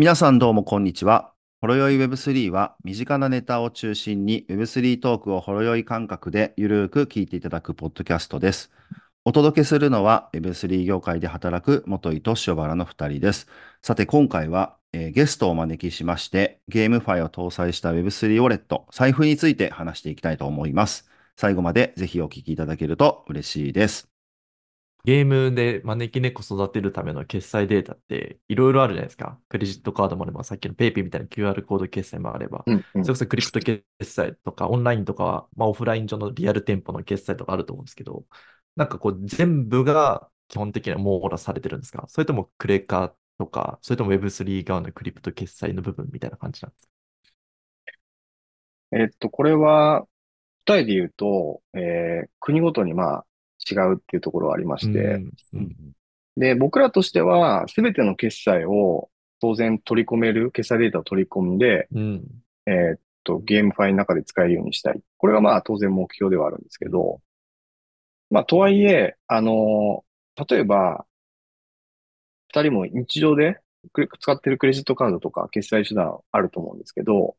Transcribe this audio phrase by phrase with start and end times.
[0.00, 1.34] 皆さんどうもこんにちは。
[1.60, 8.70] ほろよい Web3 は身近なネタを中心に Web3 トークをほろよい感覚でゆるーく聞いていただくポッドキャストです。
[9.26, 13.46] お届けするのは Web3 業界で働く元井と塩原の2人です。
[13.82, 21.10] さて今回は、えーゲストをお招きしましてゲームファイを搭載した Web3 ウォレット、財布について話していきたいと思います。
[21.36, 24.09] 最後までぜひお聞きいただけると嬉しいです。
[25.04, 29.38] ゲームで招き猫育てるための決済データっていろいろあるじゃないですか。
[29.48, 33.04] クレジットカードもあれば、さっきの PayPay みたいな QR コード決済もあれば、うんうん。
[33.04, 38.24] それこそクリプト決済とか、オンラインとかは、まあ、オフライン上のリアル店舗の決済とかあると思うんですけど、
[38.76, 42.04] なんかこう全部が基本的には網羅されてるんですか？
[42.08, 46.86] それともクレカとか、それとも Web3 側のクリプト決済の部分みたいな感じなんです
[48.92, 48.98] か？
[48.98, 50.06] えっと、これは、
[50.66, 53.26] 答えで言うと、えー国ごとにまあ
[53.70, 55.22] 違うっていうところはありまして、
[56.36, 62.24] で、僕らとしては、すべての決済を当然取り込める、決済データを取り込んで、うん。
[62.66, 65.00] えーっと、ゲームファイの中で使えるようにしたい。
[65.18, 67.20] これがまあ当然目標ではあるんですけど、
[68.30, 70.10] まあとはいえ、あのー
[70.48, 71.04] 例えば、
[72.48, 73.60] 二人も日常で
[74.20, 77.36] 使ってるクレジットカードとか決済手段あると思うんですけど、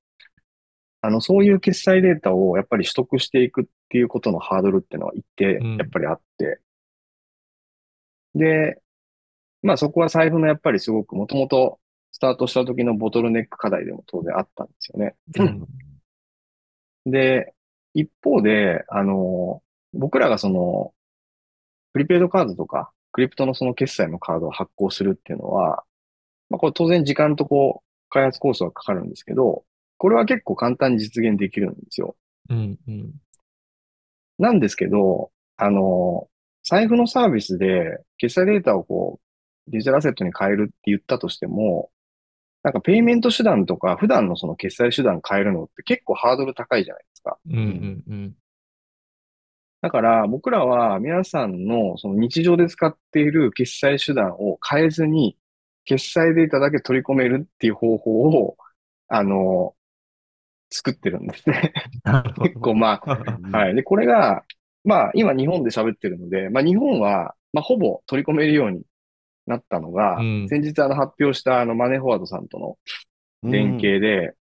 [1.01, 5.77] あの、そういう決済データをやっぱり取得していくっていうことのハードルっていうのは一定うん。
[5.77, 6.61] やっぱりあって、
[8.35, 8.81] で、
[9.61, 11.79] まあそこは財布のやっぱりすごくもともと
[12.11, 15.15] スタートした時のボトルネック課題でも当然あったんですよね。
[15.37, 15.43] う
[17.09, 17.11] ん。
[17.11, 17.53] で、
[17.93, 19.61] 一方で、あの、
[19.93, 20.93] 僕らがその、
[21.93, 25.83] プリペイドカードとか、クリプトのその決済のカードを発行するっていうのは、
[26.49, 29.63] まあこれ当然時間とこう、開発コースはかかるんですけど、
[30.01, 32.15] これは結構簡単に実現できるんですよ。
[32.49, 33.11] うんうん
[34.39, 36.27] なんですけど、あの、
[36.63, 39.19] 財布のサービスで決済データをこ
[39.67, 41.91] う、デジタルアセットに変えるって言ったとしても、
[42.63, 47.37] なんかペイメント手段とか普段のその決済手段変えるのって結構ハードル高いじゃないですか。
[47.47, 48.35] うんうんうん
[49.83, 55.37] だから僕らは皆さんのその日常で使っている決済手段を変えずに
[55.85, 58.57] 決済データだけ取り込めるっていう方法を、
[59.07, 59.75] あの、
[60.71, 61.73] 作ってるんですね。
[62.41, 63.75] 結構まあ、はい。
[63.75, 64.43] で、これが、
[64.83, 68.81] まあ今日本で喋ってるので、まあ日本は、まあほぼ取り込めるように
[69.45, 72.77] なったのが、うん先日あの発表したあのマネーフォワードさんとの
[73.43, 74.33] 連携で、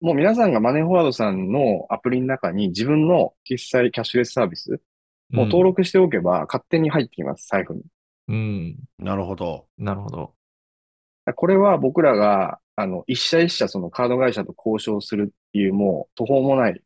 [0.00, 4.80] もう皆さんがマネーフォワードさんのアプリの中に自分の決済キャッシュレスサービス、
[5.30, 7.82] もう登録しておけば勝手に入ってきます、財布に。
[8.28, 8.76] うん。
[8.98, 9.66] なるほど。
[9.76, 10.34] なるほど。
[11.34, 16.80] これは僕らが、あの、一社一社そのカード会社と交渉するいうもう途方もない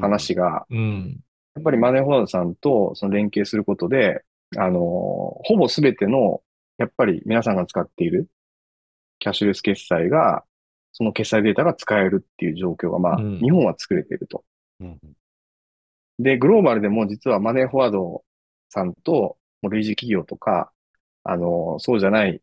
[0.00, 1.20] 話が、うん。
[1.54, 4.22] やっぱりマネーフォワードさんとその連携することで、
[4.56, 6.42] あの、ほぼすべての、
[6.78, 8.28] やっぱり皆さんが使っている
[9.18, 10.44] キャッシュレス決済が、
[10.92, 14.44] その決済データが使えるっていう状況が、まあ、うん日本は作れていると。
[14.80, 14.98] うん
[16.18, 18.22] で、グローバルでも実はマネーフォワード
[18.68, 20.70] さんと、もう類似企業とか、
[21.24, 22.40] あの、そうじゃない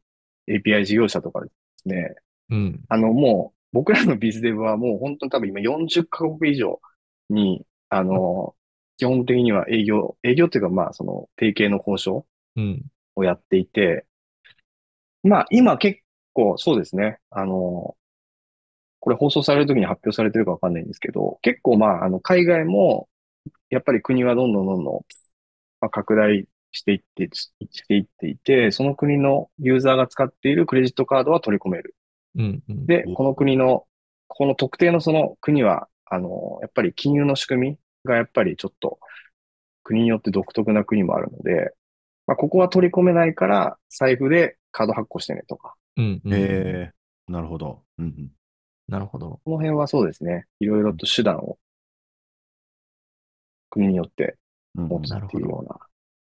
[0.48, 2.16] API 事業者とかですね、
[2.50, 2.82] うん。
[2.90, 6.82] あの、もう、僕らのビズデブはもう本当に多分今40カ国以上
[7.30, 8.56] に、あの、
[8.98, 12.26] 基本的には営業、営業っていうかまあ、その、提携の交渉
[12.56, 12.84] うん。
[13.16, 14.06] をやっていて、
[15.24, 16.02] まあ、今結
[16.34, 17.96] 構そうですね、あの、
[19.00, 23.08] これ放送される時に発表されてるかわかんないんですけど、結構まあ、あの、海外も、
[23.70, 24.94] やっぱり国はどんどんどんどん、
[25.82, 27.52] まあ、拡大していって、し
[27.88, 31.96] ていっていて、その国のユーザーが使っているクレジットカードは取り込める。
[32.40, 32.64] うん。
[32.68, 32.86] うん。
[32.86, 33.86] でお、この国の、
[34.28, 39.00] この特定のその国は、あの、やっぱり金融の仕組みがやっぱりちょっと
[39.84, 41.74] 国によって独特な国もあるので、
[42.26, 46.22] まあ、ここは取り込めないから財布でカード発行してねとか、うん。
[46.24, 47.84] うんえー、なるほど。
[47.98, 48.30] うんうん
[48.88, 49.40] なるほど。
[49.46, 50.48] この辺はそうですね。
[50.60, 51.60] いろいろと手段を
[53.70, 54.36] 国によって
[54.76, 55.80] うんうん持つっていうような。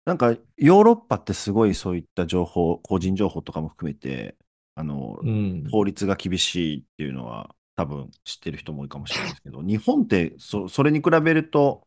[0.04, 4.36] なんか、ヨーロッパってすごいそういった情報、個人情報とかも含めて、
[4.74, 5.64] あの、うん。
[5.70, 11.86] 法律が厳しいっていうのは多分知ってる人も多いかもしれないですけど、日本ってそそれに比べると、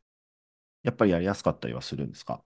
[0.84, 2.44] やっぱりやりやすかったりはするんですか？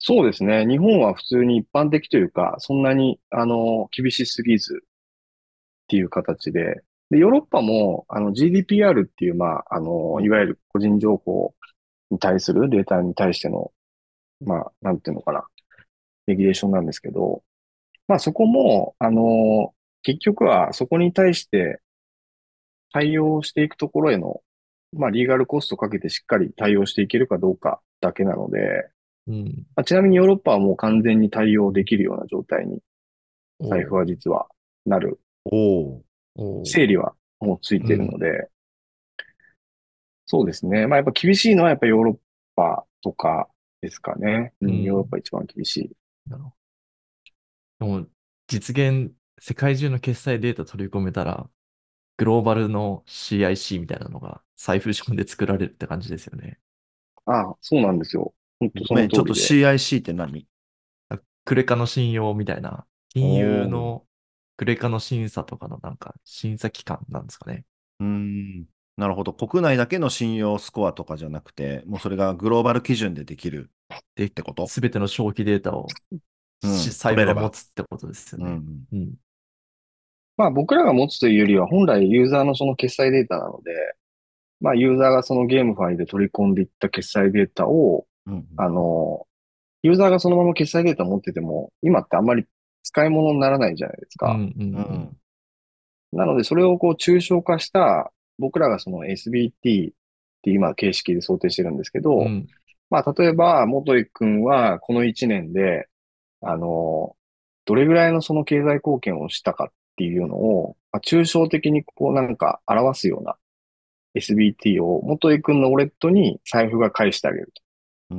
[0.00, 0.66] そうですね。
[0.66, 4.86] 日本は普通に一般的というか、そんなに、あの、厳しすぎずっ
[5.88, 11.54] ていう形で、で、ヨーロッパも、あの、GDPR っていう、まあ、あの、いわゆる個人情報
[12.10, 13.72] に対するデータに対しての、
[14.44, 15.46] まあ、なんていうのかな、
[16.26, 17.42] レギュレーションなんですけど、
[18.08, 21.80] まあ、そこも、あの、結局はそこに対して
[22.92, 24.40] 対応していくところへの、
[24.96, 28.88] まあ、リーガルコストかけてしっかり対応していけるかどうかだけなので、
[29.28, 29.44] うん。
[29.76, 32.80] まあちなみにヨーロッパはもう完全に対応できるような状態に
[33.60, 34.46] 財布は実は
[34.86, 36.00] なるお
[36.64, 38.48] 整理はもうついてるので、
[40.26, 40.86] そうですね。
[40.86, 42.16] まあやっぱ厳しいのはやっぱヨーロッ
[42.56, 43.48] パとか
[43.80, 44.52] ですかね。
[44.60, 45.90] うん、うんヨーロッパ一番厳しい。
[46.26, 46.57] なるほど。
[47.78, 48.06] でも、
[48.46, 51.48] 実現、世界中の決済データ取り込めたら、
[52.16, 56.58] グローバルの CIC みたいなのが財布上で作られるって感じですよね。
[57.26, 58.34] ああ、そうなんですよ。
[58.58, 59.34] 本当ちょっと。
[59.34, 60.46] CIC って何？
[61.44, 64.04] クレカの信用みたいな、金融の
[64.56, 67.64] クレカの審査とかのなんか審査機関なんですかね。
[68.00, 68.66] うーん。
[68.96, 69.32] なるほど。
[69.32, 73.70] 国内だけの信用スコアとかじゃなくて、もうそれがグローバル基準でできる
[74.16, 74.66] でってこと？
[74.66, 75.86] すべての消費データを
[76.62, 78.50] うんし財布が持つってことですよね。
[78.50, 78.84] うん。
[78.92, 79.14] うん。
[80.36, 83.72] まあ僕らが持つというよりは本来ユーザーのその決済データなので、
[84.60, 88.46] まあユーザーがそのゲームファイで取り込んでいった決済データを、うん。
[88.56, 89.26] あの、
[89.82, 92.44] ユーザーがそのまま決済データ持ってても、今ってあんまり
[92.82, 94.32] 使い物にならないじゃないですか。
[94.32, 95.16] うんうんううんん。
[96.12, 99.50] なのでそれをこう抽象化した、僕らがその SBT
[99.90, 99.92] っ
[100.42, 102.46] て今形式で想定してるんですけど、うん
[102.90, 105.88] まあ、例えば、元井くんはこの1年で、
[106.42, 107.16] あの、
[107.64, 113.36] どれぐらいのその経済貢献をしたかっていうのを、まあ、抽象的にこうなんか表すような
[114.14, 117.52] SBT を元井くんのウォレットに財布が返してあげる
[118.10, 118.18] うん。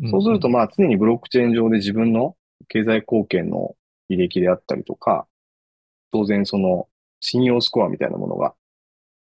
[0.00, 0.10] うんと。
[0.10, 2.36] そうすると、まあ、常にブロックチェーン上で自分の
[2.68, 3.76] 経済貢献の
[4.10, 5.26] 履歴であったりとか、
[6.12, 6.88] 当然その
[7.20, 8.54] 信用スコアみたいなものが、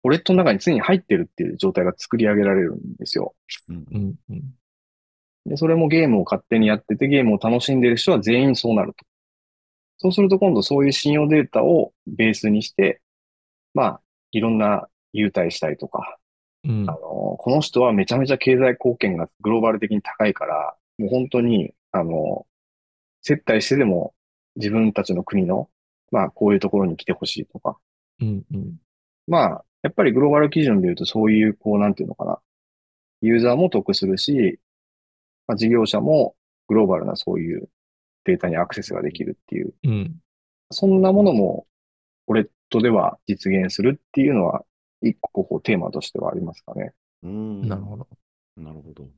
[0.04, 3.34] ウォレットの中に常に入ってるっていう状態が作り上げられるんですよ。
[3.68, 3.98] うんう。
[3.98, 4.42] んうん
[5.46, 9.04] で、それもゲームを勝手にやってて、ゲームを楽しんでる人は全員そうなると。
[9.98, 13.00] そうすると今度そういう信用データをベースにして、
[13.72, 14.00] まあ、
[14.32, 16.18] いろんな優待したりとか、
[16.64, 22.46] うんあの、この人はめちゃめちゃ経済貢献がグローバル的に高いから、もう本当に、あの、
[23.22, 24.14] 接待してでも
[24.56, 25.68] 自分たちの国の、
[26.10, 27.78] まあ、こういうところに来てほしいとか、
[28.20, 28.76] うんうん
[29.26, 32.38] まあ、やっぱりグローバル基準で言うとそういう、こう、なんていうのかな。
[33.22, 34.58] ユーザーも得するし、
[35.46, 36.34] まあ、事業者も
[36.68, 37.68] グローバルなそういう
[38.24, 40.16] データにアクセスができるっていう、うん
[40.70, 41.66] そんなものも、
[42.26, 44.64] ウォレットでは実現するっていうのは、
[45.02, 46.92] 一個こうテーマとしてはありますかね。
[47.22, 47.68] うん。
[47.68, 48.08] なるほど。
[48.56, 49.08] なるほど。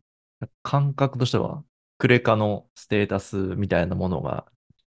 [0.62, 1.64] 感覚としては、
[1.98, 4.46] クレカのステータスみたいなものが、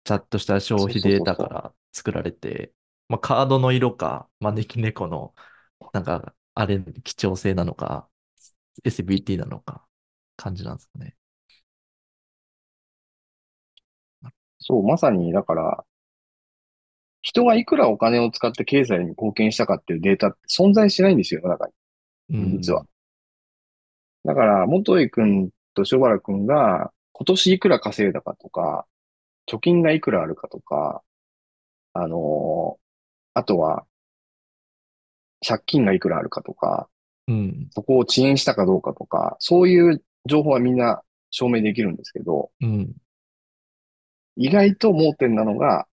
[0.03, 2.73] ちゃんとした消費データから作られて、
[3.09, 5.33] まあ、カードの色か、招き猫の、
[5.93, 8.09] なんか、あれ、貴重性なのか、
[8.83, 9.85] SBT なのか、
[10.35, 11.15] 感じなんですかね。
[14.69, 15.83] そう、まさに、だから、
[17.23, 21.73] 人がいくらお金を使って経済に貢献したかっていうデータって存在しないんですよ、世の中に。
[22.29, 22.85] うん実は。
[24.25, 28.85] だから、元井くんと塩原くんが今年いくら稼いだかとか、
[29.47, 31.01] 貯金がいくらあるかとか、
[31.93, 32.79] あのー
[33.35, 33.85] あとは、
[35.45, 36.89] 借金がいくらあるかとか、
[37.27, 37.67] うん。
[37.71, 41.01] そこを遅延したかどうかとか、そういう情報はみんな
[41.31, 42.95] 証明できるんですけど、うん。
[44.39, 45.85] 意外と盲点なのが、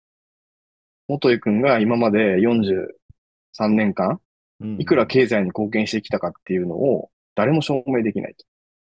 [1.09, 4.21] 元井くんが今まで43年間、
[4.61, 8.45] うんいくら経済に貢献してきたかっていうのを誰も証明できないと。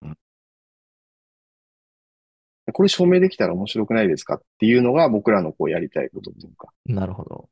[0.04, 0.18] うん
[2.74, 6.68] これ証明できたら面白くないですかっていうのが僕らのこうやりたいことというか。
[6.86, 7.50] なるほど。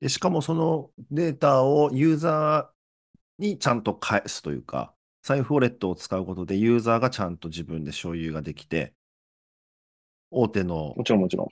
[0.00, 8.92] でしかもそのデータをユーザーにちゃんと返すというか、財布ウォレットを使うことでユーザーがちゃんと自分で所有ができて、
[10.32, 11.48] 大手のもちろんもちろん。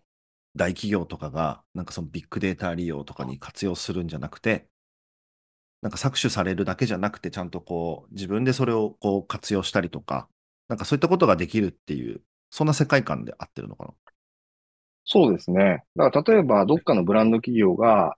[0.57, 4.67] 大企業とかが、なんかそのビッグデータ利用とかに活用するんじゃなくて、
[5.83, 10.29] なんか搾取されるだけじゃなくて、ちゃんとこう、自分でそれをこう活用したりとか、
[10.69, 13.95] なんかそういったことができるっていう、そんな世界観で合ってるのかな？
[15.05, 15.85] そうですね。
[15.97, 18.17] だから例えばどっかのブランド企業が、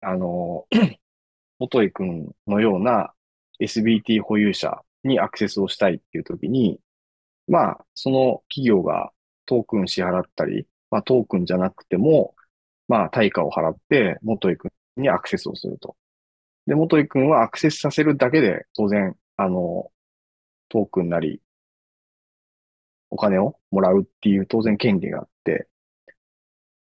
[0.00, 0.66] あの、
[1.58, 3.12] 元井くんのような
[3.60, 6.80] SBT 保有者にアクセスをしたいっていう時に、
[7.46, 9.12] まあ、その企業が
[9.46, 12.34] トークン支払ったり、まあトークンじゃなくても、
[12.88, 15.96] まあ対価を払って元井くんにアクセスをすると。
[16.66, 19.90] で、元井くんはアクセスさせるだけで当然、あの、
[20.70, 21.42] トークンなり、
[23.10, 25.68] お金をもらうっていう当然権利があって、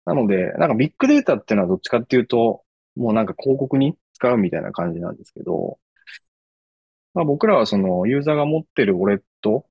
[0.06, 2.64] なので、なんかビッグデータっていうのはどっちかっていうと、
[2.96, 5.80] もうなんか広告に使うみたいな感じなんですけど、
[7.14, 9.66] まあ僕らはそのユーザーが持ってるウォレット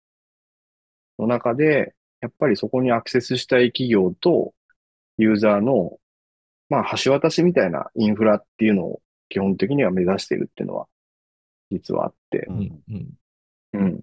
[1.19, 4.55] の中で、やっぱりそこにアクセスしたい企業と
[5.19, 5.99] ユーザーの、
[6.69, 10.87] まあ橋渡しみたいなインフラっていうのを基本的には目指してるっていうのは
[11.71, 12.83] 実はあって、ううんん。
[13.73, 13.81] うん。
[13.81, 14.01] うん。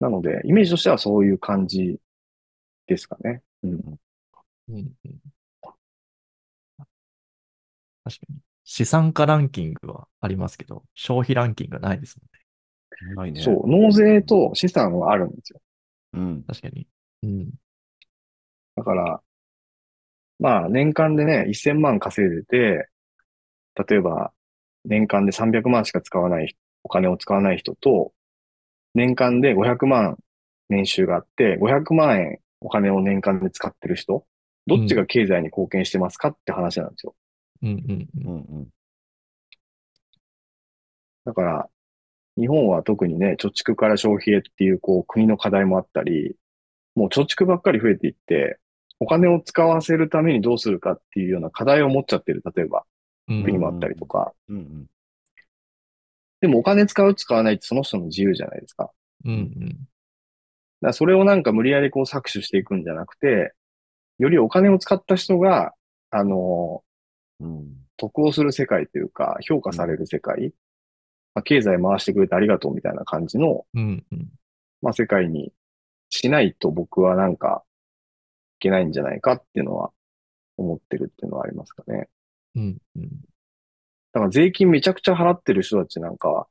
[0.00, 1.98] なので、イメージとしてはそういう感じ
[2.86, 3.42] ですかね。
[3.62, 3.70] うん。
[3.70, 4.76] うん。
[4.76, 4.92] うん
[8.04, 8.36] 確かに。
[8.64, 13.14] 資産家ランキングはありますけど、消費ランキングはないですもんね。
[13.14, 13.40] ないね。
[13.40, 15.60] そう、納税と資産はあるんですよ。
[16.14, 16.44] うん。
[16.44, 16.86] 確かに。
[17.22, 17.50] うん。
[18.76, 19.22] だから、
[20.38, 22.88] まあ、年間でね、1000万稼いでて、
[23.88, 24.32] 例えば、
[24.84, 28.12] 年間で300万しか使わない、お金を使わない人と、
[28.94, 30.18] 年間で500万
[30.68, 34.26] 年収があって、500万円お金を年間で使ってる人、
[34.66, 37.14] どっちが経済に貢献してますかって話なんですよ。
[37.62, 38.30] うんうんう。
[38.30, 38.68] うんんうん。
[41.24, 41.70] だから、
[42.38, 46.36] 日本は特にね、貯蓄から消費へっていう、こう、国の課題もあったり、
[46.94, 48.58] もう貯蓄ばっかり増えていって、
[49.00, 52.84] お金を使わせるためにどうするかっていうような課題を持っちゃってる、例えば、
[53.28, 54.34] うん国もあったりとか。
[54.48, 54.86] うんうん。
[56.40, 58.90] でもお金使う、使わないってその人の自由じゃないですか。
[59.24, 59.78] うんうん。
[60.82, 63.54] らそれをなんか無理やりこう搾取していくんじゃなくて、
[64.18, 65.72] よりお金を使った人が、
[66.10, 66.84] あの、
[67.40, 67.84] うん。
[67.96, 70.52] 得をする世界というか、評価される世界、
[71.34, 74.28] まあ、経済回してくれてありがとうみたいな感じの、うんうん。
[74.82, 75.52] まあ、世界に
[76.10, 77.64] しないと僕はなんか
[78.58, 79.90] いけないんじゃないかっていうのは
[80.56, 82.08] 思ってるっていうのはありますかね。
[82.54, 83.08] うんうん。
[84.12, 86.46] だから税金めちゃくちゃ払ってる人たちなんかは、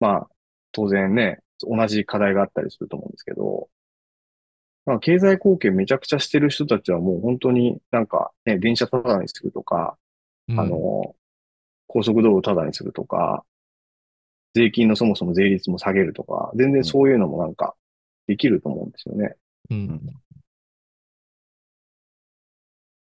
[0.00, 0.28] まあ、
[0.72, 3.68] 当然ね、同じ課題があったりすると思うんですけど、
[4.86, 9.96] まあ、経済貢献めちゃくちゃしてる人たちはもう本当になんかね、電車タダにするとか、
[10.48, 11.14] うんあの、
[11.86, 13.44] 高速道路タダにするとか、
[14.54, 17.74] 税金のそもそも税率も下げるとか、全然そういうのもなんか
[18.26, 19.36] できると思うんですよね。
[19.70, 20.00] うんうん。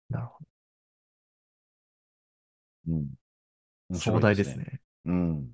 [0.09, 0.45] なるほ
[2.89, 3.07] うん。
[3.07, 3.11] ど。
[3.91, 4.81] 面白壮大いですね。
[5.07, 5.51] うん。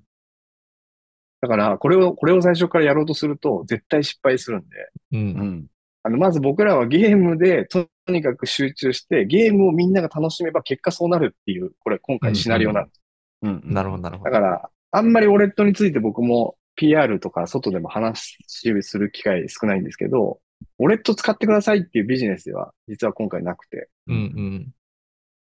[1.41, 4.77] だから、これを、これを最初からやろうとすると絶対失敗するんで、
[5.11, 5.17] う。
[5.17, 5.67] うんん。
[6.03, 13.01] あの、まず僕らはゲームでとにかく集中して、ゲームをみんなが楽しめば結果そうなるっていう、これ今回シナリオなんです。
[13.43, 13.61] うん。
[13.65, 14.31] なるほど、なるほど。
[14.31, 20.39] だから、あんまりウォレットについて僕も PR とか外でも話する機会少ないんですけど、
[20.79, 24.73] ウォレット使ってくださいっていうビジネスでは実は今回なくて、うんうん。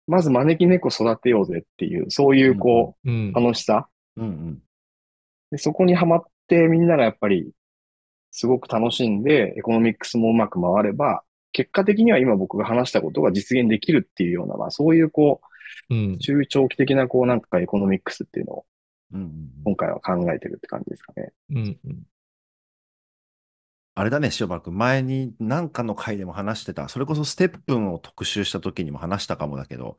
[0.07, 3.39] まず招き猫育てようぜっていう、そういうこうんう、。
[3.39, 3.87] 楽しさ。
[4.17, 4.59] うんうん。
[5.51, 7.51] でそこにハマってみんながやっぱり
[8.31, 15.41] すごく楽しんで、エコノミックスもうまく回れば、結果的には今僕が話したことが実現できるっていうような、まあそういうこ
[15.89, 16.17] うんう、。
[16.17, 18.65] 中長期的なこうなんかエコノミックスっていうのを
[19.11, 21.31] うんうん今回は考えてるって感じですかね。
[21.49, 22.03] うんうん。
[23.95, 29.97] あれだね、塩原君、前に何かの回でも話してた、それこそステップンを特集した時にも話したかもだけど、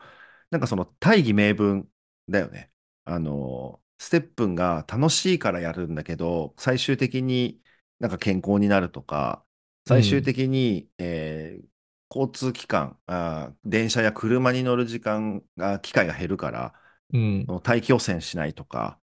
[0.50, 1.88] なんかその大義名分
[2.28, 2.72] だよね。
[3.04, 7.62] あの、ステップンが楽しいからやるんだけど、最終的に
[7.98, 9.44] なんか健康になるとか、
[9.86, 11.68] 最終的に、えー
[12.12, 16.74] 交通機関あー、電車や車に乗る時間が、機会が減るから、
[17.12, 18.98] うん大気汚染しないとか、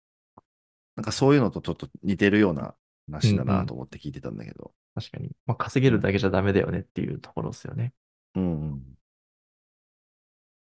[0.96, 2.76] なんかそういうのとちょっと似てるような
[3.08, 4.72] 話だうんうなんと思って聞いてたんだけど。
[4.96, 5.30] 確かに。
[5.46, 7.94] まあ、稼げるだけじゃダメだよねっていうところですよね。
[8.36, 8.84] うんうん。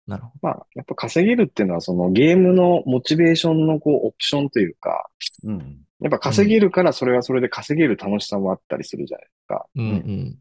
[0.08, 5.10] なるほまあ、やっぱ稼げるっていうのはそのゲームのモチベーションのこうオプションというか、
[5.44, 9.66] うんやっぱ稼げるからそれはそれで稼げる楽しさもあったりするじゃないですか。
[9.74, 9.82] ど。
[9.82, 10.38] うんうん。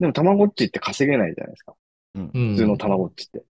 [0.00, 1.74] でもたまごっちって稼げないじゃないですか。
[2.14, 3.42] 普通のたまごっちって。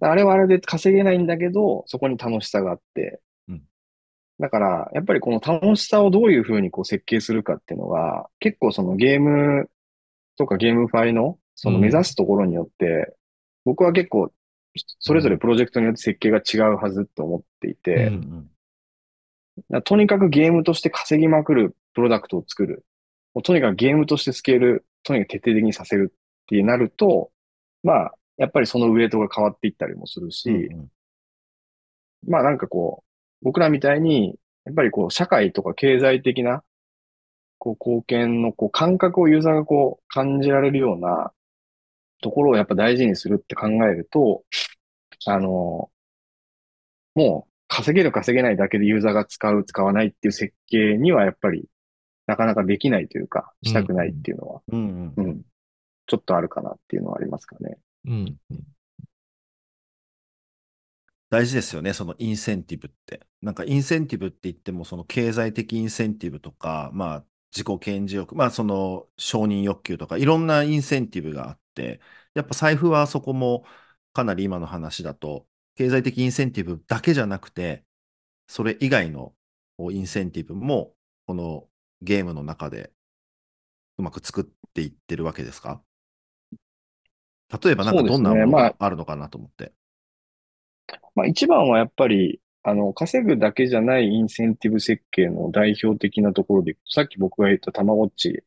[0.00, 3.20] あれはあれで稼げないんだけど、そこに楽しさがあって。
[3.48, 3.62] うん。
[4.38, 9.68] だから、やっぱりこの楽しさをどういうふうにこう設計するかっていうのが、結構そのゲーム
[10.36, 13.14] とかゲームファイのその目指すところによって、
[13.64, 14.30] 僕は結構
[14.98, 18.12] それぞれプロジェクトによって設計が違うはずと思っていて、
[19.84, 22.84] とにかくゲームとして稼ぎまくるプロダクトを作る。
[23.34, 27.30] もうとにかくゲームとしてスケール、とにかく徹底的にさせるってなると、
[27.86, 30.88] まあ、やっぱりそのウエイトが変わっていったりもするし、うん
[32.28, 33.04] まあなんかこ
[33.42, 36.64] う、僕らみたいに、やっぱりこう、社会とか経済的な、
[37.58, 41.32] こう、貢献のこう、感覚をユーザーがこう、感じられるような
[42.22, 44.42] ところをやっぱ大事にするって考えると、
[45.26, 45.90] あの、
[47.14, 51.68] もう、稼げる稼げないだけでユーザーが使う、使わないっていう設計にはやっぱり、
[52.26, 55.24] なかなかできないというか、したくないっていうのは、うんうん。
[55.24, 55.42] うん、
[56.06, 57.78] ちょっとあるかなっていうのはありますかね。
[58.06, 58.62] うんうん。
[61.28, 63.26] 大事ですよね、そのインセンティブって。
[63.42, 72.00] なんかインセンティブって言っても、その経済的インセンティブとか、まあ自己顕示欲、まあその承認欲求とか、いろんなインセンティブがあって、
[72.34, 73.64] やっぱ財布はそこも
[74.12, 77.84] かなり今の話だと、経済的インセンティブだけじゃなくて、
[78.46, 79.34] それ以外の
[79.90, 80.94] インセンティブも、
[81.26, 81.68] この
[82.02, 82.92] ゲームの中で
[83.98, 85.82] うまく作っていってるわけですか？
[87.62, 89.72] 例えばなんかどんなものがあるのかなと思って。
[91.14, 98.42] まあ一番はやっぱり、あの、稼ぐだけじゃないインセンティブ設計の代表的なところでいくと、さっき僕が言ったたまごっち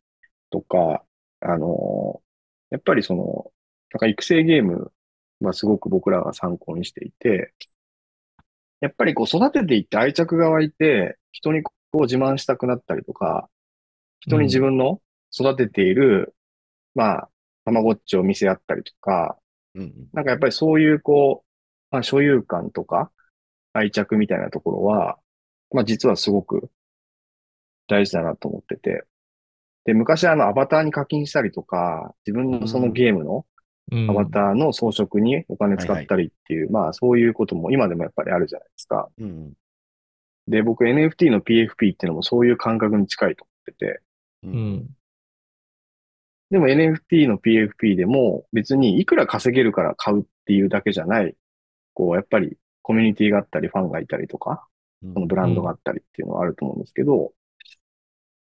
[0.49, 1.03] とか、
[1.41, 2.21] あの、
[2.69, 3.51] やっぱりその、
[3.93, 4.91] なんか育成ゲーム
[5.41, 7.53] はすごく僕らが参考にしていて、
[8.81, 13.49] やっぱりこう育てていって愛着が湧いて、人にこう自慢したくなったりとか、
[14.19, 15.01] 人に自分の
[15.31, 16.35] 育てている、
[16.95, 17.28] まあ、
[17.65, 19.37] たまごっちを見せ合ったりとか、
[19.75, 19.93] うんうん。
[20.13, 21.47] なんかやっぱりそういうこう、
[21.91, 23.11] まあ所有感とか
[23.73, 25.17] 愛着みたいなところは、
[25.71, 26.69] まあ実はすごく
[27.87, 29.03] 大事だなと思ってて。
[29.85, 33.45] で、昔あのアバターに課金したりとか、自分のそのゲームの
[33.91, 39.09] うんアバターの装飾にお金使ったりっていう、まあそういうことも今でもやっぱりあるじゃないですか。
[39.17, 39.53] うんうん。
[40.47, 44.01] で、僕 NFT の PFP っていうのもそういう感覚に近いと思ってて、
[44.43, 44.47] う。
[44.47, 44.89] うんん。
[46.51, 51.35] でも NFT の PFP でも別にいくら稼げるから買うっていうだけじゃない、
[51.93, 54.67] こうやっぱりコミュニティがあったりファンがいたりとか、
[55.03, 55.13] うん。
[55.13, 57.33] そのブランドがあったりっていうのはあると思うんですけど、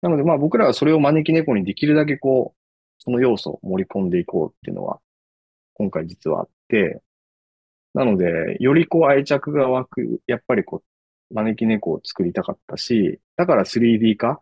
[0.02, 2.60] なのでまあ僕らはそれを招き猫にできるだけこう、
[3.00, 5.00] その要素を盛り込んでいこうっていうのは、
[5.74, 7.02] 今回実はあって、
[7.94, 10.84] なので、よりこう愛着が湧く、やっぱりこ
[11.32, 14.42] う、招き猫を作りたかったし、だから 3D 化っ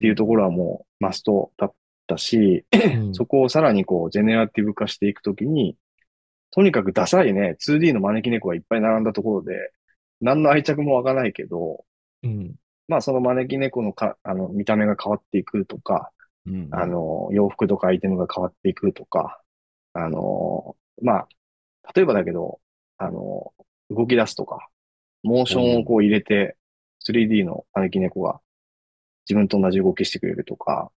[0.00, 1.74] ていうところはもうマストだっ
[2.10, 5.76] たし、うんそこをさらにこう、ジェネラティブ化していくときに、
[6.50, 9.72] とにかくダサいね、2D の招き猫がいっぱい並んだところで、
[10.20, 11.84] 何の愛着も湧かないけど、
[12.22, 12.54] うん。
[12.88, 16.10] まあその招き猫のか、あの、見た目が変わっていくとか、
[16.46, 19.40] うんあの、洋服とかアイテムが変わっていくとか、
[19.92, 21.28] あの、まあ、
[21.94, 22.60] 例えばだけど、
[22.98, 23.52] あの、
[23.90, 24.68] 動き出すとか、
[25.22, 26.56] モーションをこう入れて、
[27.06, 28.40] 3D の招き猫が
[29.28, 30.90] 自分と同じ動きしてくれるとか、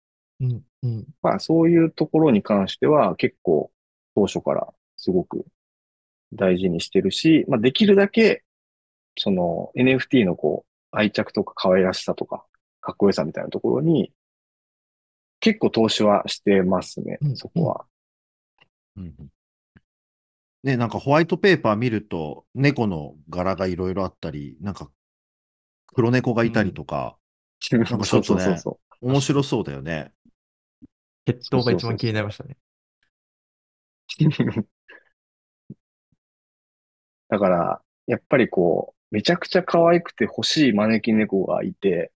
[0.41, 0.62] うん。
[0.84, 1.08] うん。
[1.21, 3.71] まあそういうところに関しては結構
[4.15, 5.45] 当初からすごく
[6.34, 8.43] 大事にしてるし、まあできるだけ
[9.17, 12.43] その NFT のこう愛着とか可愛らしさとか
[12.82, 14.12] かっこよさみたいなところに
[15.39, 17.86] 結構投資はしてますねう、んそこは。
[18.97, 19.27] うんうん
[20.63, 24.91] ね、なんかホワイトペーパー見ると、猫の柄がいろいろあったり、なんか
[25.88, 27.17] 黒猫がいたりとか、
[27.60, 28.62] かちょっとね
[29.01, 30.12] 面白そうだよね。
[31.25, 32.57] 血統が一番気になりましたね。
[34.19, 34.67] う。
[37.29, 42.12] だから、やっぱりこう、めちゃくちゃ可愛くて欲しい招き猫がいて、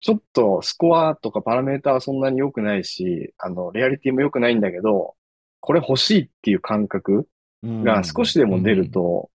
[0.00, 5.16] ちょっとスコアとかパラメータはそんなに良くないし、あの、レアリティも良くないんだけど、
[5.60, 7.28] これ欲しいっていう感覚
[7.62, 9.30] うんが少しでも出ると、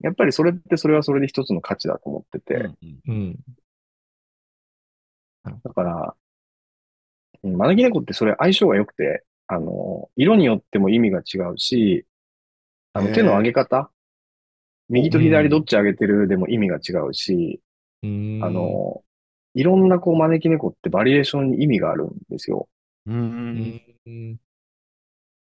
[0.00, 2.76] やっぱりそれってそれはそれで一つの価値だと思ってて、うん
[3.08, 3.36] うん
[5.44, 5.60] うん。
[5.64, 6.25] だから、うん
[7.46, 12.06] 招き猫ってそれ相性が良くて、あの、色によっても意味が違うし、
[12.92, 13.90] あの手の上げ方、
[14.88, 17.60] 右と左どっち上げてるでも意味が違うし、
[18.02, 18.40] うん。
[18.42, 19.02] あ、の、
[19.54, 22.68] いろんなこう招き猫ってバリエーションに意味があるんですよ。
[23.06, 23.80] うん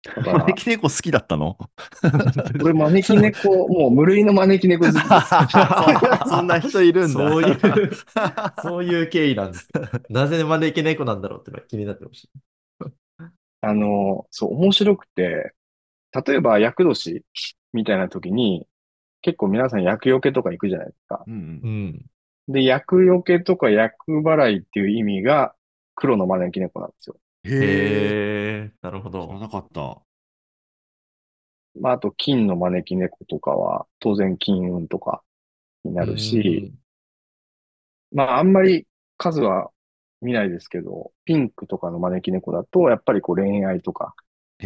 [0.03, 1.57] 招き猫好きだったの？
[2.61, 5.07] これ招き猫、もう無類の招き猫好きです。
[6.29, 7.29] そんな人いるんだ。
[7.29, 7.59] そういう、
[8.63, 9.69] そういう経緯なんです。
[10.11, 12.29] なぜ招き猫なんだろうってのが気になってまし
[13.61, 15.55] あの、そう、面白くて、
[16.27, 17.25] 例えば、厄年
[17.73, 18.67] みたいな時に、
[19.23, 21.23] 結構皆さん厄除けとか行くじゃないですか。
[21.27, 21.69] うんうんた。
[21.69, 22.07] うん。
[22.53, 25.55] で、厄除けとか厄払いっていう意味が
[25.95, 27.17] 黒の招き猫なんですよ。
[27.45, 28.73] へえ。
[28.83, 29.39] なるほ知らど。
[29.39, 30.03] なかった。
[31.79, 35.23] まあ、あと金の招き猫とかは当然金運とか
[35.85, 36.75] になるし、
[38.13, 38.87] まあ、あんまり
[39.19, 39.71] 数は
[40.21, 44.15] 見ないですけど、ピンクとかの招き猫だと、やっぱりこう恋愛とか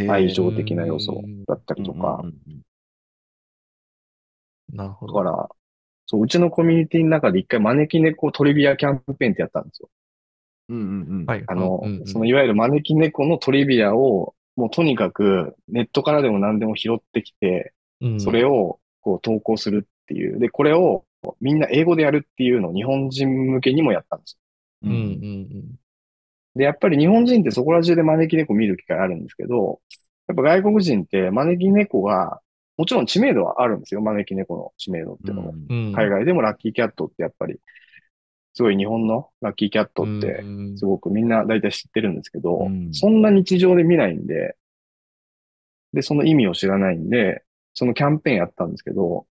[0.06, 2.62] 愛情的な要素だったりとかうん、うんうん
[4.70, 5.14] うん、なるほど。
[5.24, 5.48] だから、
[6.06, 9.90] そう、うちのコミュニティの中で一回招き猫トリビアキャンペーンってやったんですよ。
[10.68, 11.26] うんうんうん。
[11.26, 11.44] はい。
[11.46, 20.38] あの、うんうんそのいわゆる招き猫のトリビアを、もうとにかくネットからでも何でも拾ってきて、うんそれをこう投稿するっていう。
[20.38, 21.04] で、これを
[21.40, 24.38] みんな英語でやるっていうのを日本人向けにもやったんです
[24.82, 25.62] うんうんよ。
[26.56, 29.80] で、やっぱり日本人ってそこら中で招き猫見る機会あるんですけど、
[30.28, 32.40] やっぱ外国人って招き猫が、
[32.76, 34.00] もちろん知名度はあるんですよ。
[34.00, 35.50] 招き猫の知名度っていうのも。
[35.50, 35.86] うん。
[35.88, 35.92] うん。
[35.92, 37.58] 海外でもラッキーキャットってやっぱり、
[38.56, 44.56] すごい日本のラッキーキャットってうんすごくみんな大体知ってるんですけど、うんそんな日常で見ないんで、
[45.92, 49.26] で、その意味を知らないんで、そのキャンペーンやったんですけど、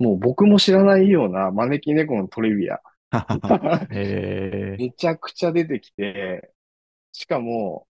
[0.00, 2.80] もう僕も知らないような招き猫のトリビア、
[3.90, 4.76] へえ。
[4.78, 6.50] めちゃくちゃ出てきて、
[7.12, 7.86] しかも、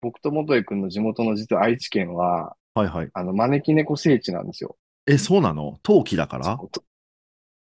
[0.00, 3.10] 僕と元井くんの地元の実は愛知県は、はいはい。
[3.14, 4.76] あの、招き猫聖地なんですよ。
[5.06, 5.78] え、そうなの？
[5.82, 6.58] 陶器だから？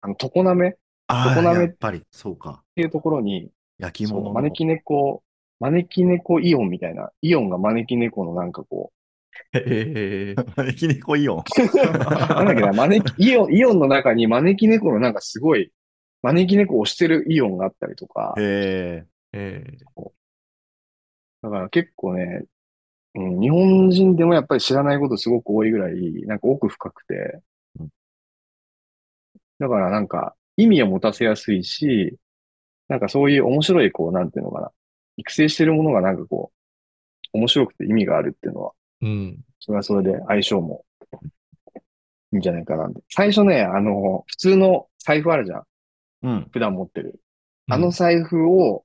[0.01, 0.73] あの、常滑っ
[1.09, 2.63] ああ、やっぱり、そうか。
[2.75, 4.33] ていうところに、焼き物の。
[4.33, 5.23] 招き猫、
[5.61, 8.93] 招き猫イオンみたいな、イオンが招き猫のなんかこ
[9.53, 10.35] へえ。
[10.57, 11.39] 招き猫イオン。
[11.39, 15.73] う、なんだっけな、招き、イオン、イオンの中に招き猫のなんかすごい、
[16.23, 19.77] 招き猫を推してるイオンがあったりとか、へええ。
[21.43, 22.45] だから結構ね、
[23.15, 27.41] うん、日本人でもやっぱり知らないことすごく多いぐらい、なんか奥深くて
[27.79, 27.89] うん、
[29.59, 32.17] だからなんか意味を持たせやすいし、
[32.89, 34.71] なんかそういう面白い、こう、なんていうのかな、
[35.17, 36.53] 育成してるものがなんかこ
[37.35, 39.39] う、面白くて意味があるっていうのは、うん。
[39.61, 40.85] それはそれで相性も
[42.33, 42.89] いいんじゃないかな。
[43.11, 45.61] 最初ね、あの、普通の財布あるじゃん。
[45.61, 45.65] え。
[46.23, 46.49] うん。
[46.53, 47.21] 普段持ってる。
[47.69, 48.85] あの財布を、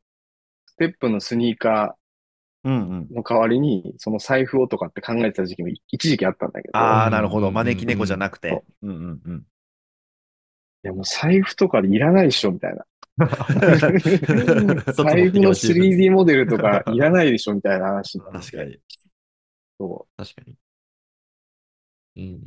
[0.66, 1.96] ステップのスニーカ。
[2.64, 7.52] ーの代わりに、その財布をとかって考えてた時期も一時期あったんだけど、ああ、うんなるほど。
[7.52, 8.64] 招き猫じゃなくそて。
[8.84, 9.44] うんうんうん。
[10.84, 12.86] いやもう財布とかでいらないでしょ、みたいな。
[14.94, 18.80] 財布の 3D モデルとかいらないでしょ、みたいな 話にな 確かに。
[19.80, 20.58] そ確かに。
[22.18, 22.44] うん。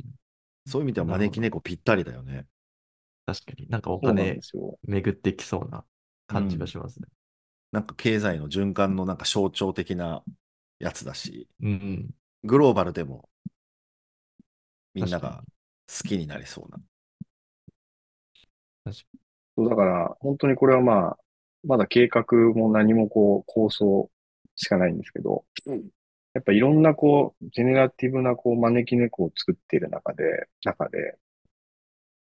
[0.65, 2.45] そういう意味では招き猫ぴったりだよね。
[3.25, 3.67] 確かに。
[3.69, 4.39] なんかお金。
[4.83, 5.85] 巡ってきそうな
[6.27, 7.07] 感じがしますね。
[7.71, 10.23] なんか経済の循環のなんか象徴的な
[10.79, 12.09] やつだし、うんうん。
[12.43, 13.29] グローバルでも
[14.93, 15.43] みんなが
[15.87, 16.79] 好きになりそうな。
[19.57, 21.17] そうだから、本当にこれはまあ、
[21.65, 24.09] まだ計画も何もこう、構想
[24.55, 25.45] しかないんですけど、
[26.33, 31.17] やっぱいろんなこう、ジェネラティブなこう、招き猫を作っている中で、中で、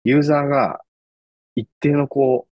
[0.04, 0.80] ユーザーが
[1.56, 2.52] 一定のこう、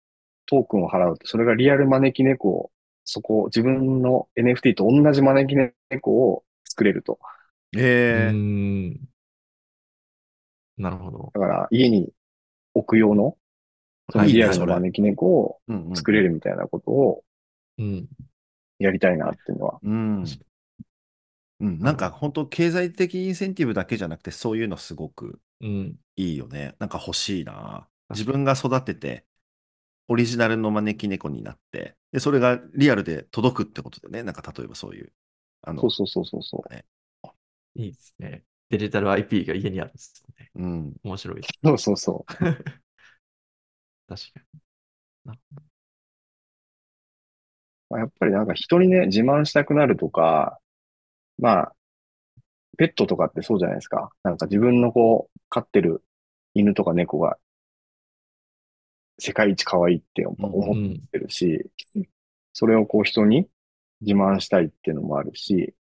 [0.46, 2.72] トークンを払うと、それがリアル招き猫を、
[3.04, 5.56] そこ、自分の NFT と同じ招き
[5.90, 7.20] 猫を作れると。
[7.74, 8.32] うええ。
[8.32, 9.00] ん。
[10.78, 11.32] なるほど。
[11.34, 12.12] だから、家に
[12.74, 13.38] 置く用の、
[14.12, 17.24] そのいリアルの招き猫をうんうん作れるみたいなことを
[17.78, 18.08] うん。
[18.80, 20.26] やりたいなっていうのはうん。
[20.26, 20.46] 確
[21.62, 25.96] うん、なんか本当経済的インセンティブだけじゃなくてそういうのすごくうん。
[26.16, 26.76] いいよね。
[26.80, 27.88] なんか欲しいな。
[28.10, 29.26] 自分が育てて
[30.08, 35.14] オリジナルの招き猫になってでそれがリアルで届くってことでねなんか例えばそういう
[35.62, 37.32] あのそうそうそうそうそう。
[37.76, 38.44] いいですね。
[38.70, 40.50] デジタル IP が家にあるんですね。
[40.56, 41.54] うん面白いです。
[41.64, 42.34] そうそうそう。
[44.16, 44.42] 確か
[47.90, 50.60] まあやっぱりなんか人にね、自慢したくなるとか、
[51.40, 51.76] まあ、
[52.78, 54.10] ペットとかってそうじゃないですか。
[54.24, 56.04] なんか自分のこう、飼ってる
[56.54, 57.38] 犬とか猫が
[59.20, 60.54] 世界一可愛いってやっぱに。
[60.54, 61.02] 思っうん。
[61.12, 61.70] てるし、
[62.54, 63.50] それをこう人に
[64.02, 65.76] 自慢したいっていうのもあるし、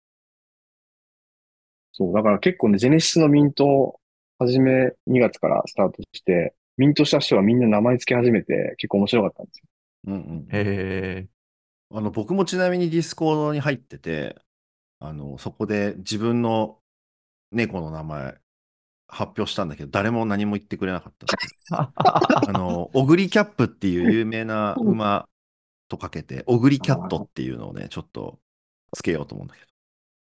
[1.93, 4.01] そう、だから結構ね、ジェネシスのミントを
[4.38, 9.64] 初め2月からスタートして、ミントした人はみんな名前付け始めて結構面白かったんですよ。
[10.07, 11.29] うんうんへえ。
[11.91, 14.37] あの僕もちなみにディスコードに入ってて
[15.01, 16.79] あのそこで自分の
[17.51, 18.38] 猫の名前
[19.09, 21.27] 発表したんだけど誰も何も言ってくれなかった。
[21.97, 25.29] あの、オグリキャップっていう有名な馬
[25.88, 28.38] とかけて、オグリキャットっていうのをね、ちょっと
[28.93, 29.67] つけようと思うんだけど、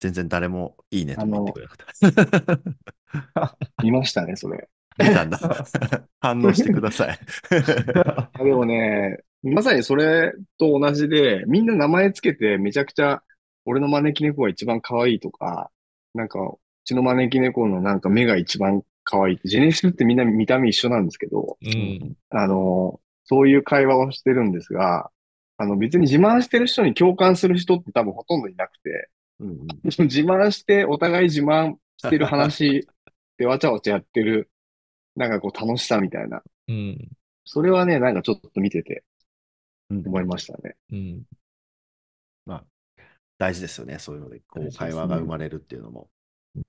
[0.01, 3.83] 全然誰もいいねとも言ってくれなかった。
[3.83, 4.69] 見ましたね、それ。
[4.99, 5.39] 見たんだ。
[6.21, 7.19] 反応してください。
[8.05, 13.23] あ でもね、まさにそれと同じで、みんな名前つけてめちゃくちゃ、
[13.65, 15.71] 俺の招き猫が一番可愛いとか、
[16.15, 22.17] なんか、うちの招き猫のなんか目が一番可愛いって、ジェネシスってみんな見た目一緒なんですけど、うん。
[22.31, 25.11] あの、そういう会話をしてるんですが、
[25.59, 32.89] あの別に自慢してる人に共感する人って多分ほとんどいなくて、うんうん自慢してお互い自慢してる話
[33.39, 34.51] でわちゃわちゃやってる、
[35.19, 36.43] なんかこう楽しさみたいな。
[36.69, 37.09] うん。
[37.45, 39.05] それはね、なんかちょっと見てて
[39.91, 40.77] うん思いましたね。
[40.93, 41.23] うん。
[43.39, 46.11] 大事ですよね、そういうので、こう会話が生まれるっていうのも。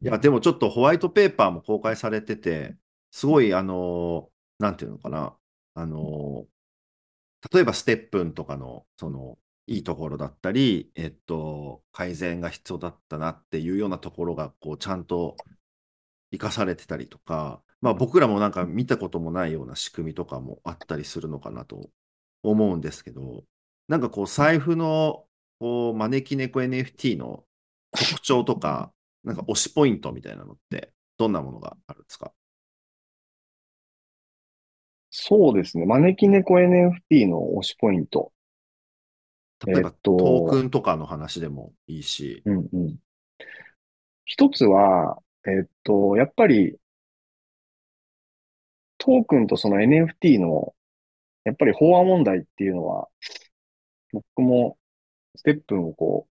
[0.02, 2.78] いや、でもちょっとホワイトペーパーも公開されてて、
[3.12, 5.36] すごい、あのーなんていうのかな、
[5.74, 6.48] あのー
[7.54, 15.38] 例えばステップンとかの、その、いいところだったり、えっと、改善が必要だったなっていうようなところが、こう、ちゃんと
[16.32, 21.89] 生かされてたりとか、まあ僕らもなんか見たこともないような仕組みとかもあったりするのかなと
[22.44, 23.44] 思うんですけど、
[23.88, 25.26] なんかこう財布の
[25.60, 27.44] こう招き猫 NFT の
[27.92, 28.92] 特徴とか、
[29.24, 32.32] なんか推しポイントみたいなのってどんなものがあるんですか？
[35.12, 35.86] そうですね。
[35.86, 38.32] 招き猫 NFT の推しポイント。
[39.65, 42.96] 例えばえっとトークンとかの話でもいいし、うんうん。
[44.26, 46.78] 一つは、えっと、やっぱり、
[49.00, 50.76] トークンとその NFT の、
[51.46, 53.10] やっぱり飽和問題っていうのは、
[54.12, 54.78] 僕も
[55.38, 56.28] ステップンをこ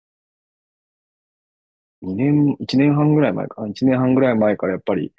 [2.03, 5.13] う、2年、1年半ぐらい前かな、1年半ぐらい前からやっぱり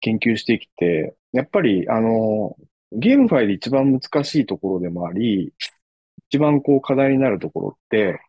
[0.00, 2.56] 研究してきて、やっぱり、あの、
[2.92, 5.54] ゲームファイで一番難しいところでもあり、
[6.30, 8.20] 一番こう課題になるところって、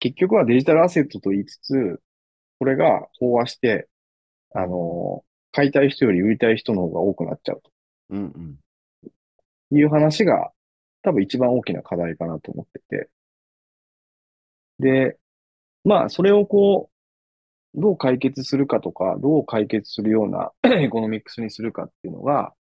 [0.00, 2.00] 結局はデジタルアセットと言いつつ、
[2.58, 3.88] これが飽和して、
[4.54, 7.62] あの、買いたい人より売りたい人の方が多くなっちゃう
[8.10, 8.56] うんうん。
[9.70, 10.50] という話が
[11.02, 13.08] 多分一番大きな課題かなと思ってて。
[14.80, 15.16] で、
[15.84, 16.90] まあ、それをこ
[17.76, 22.52] う、どう解決するかとか、どう解決するような エコノミクスにするかっていうのが、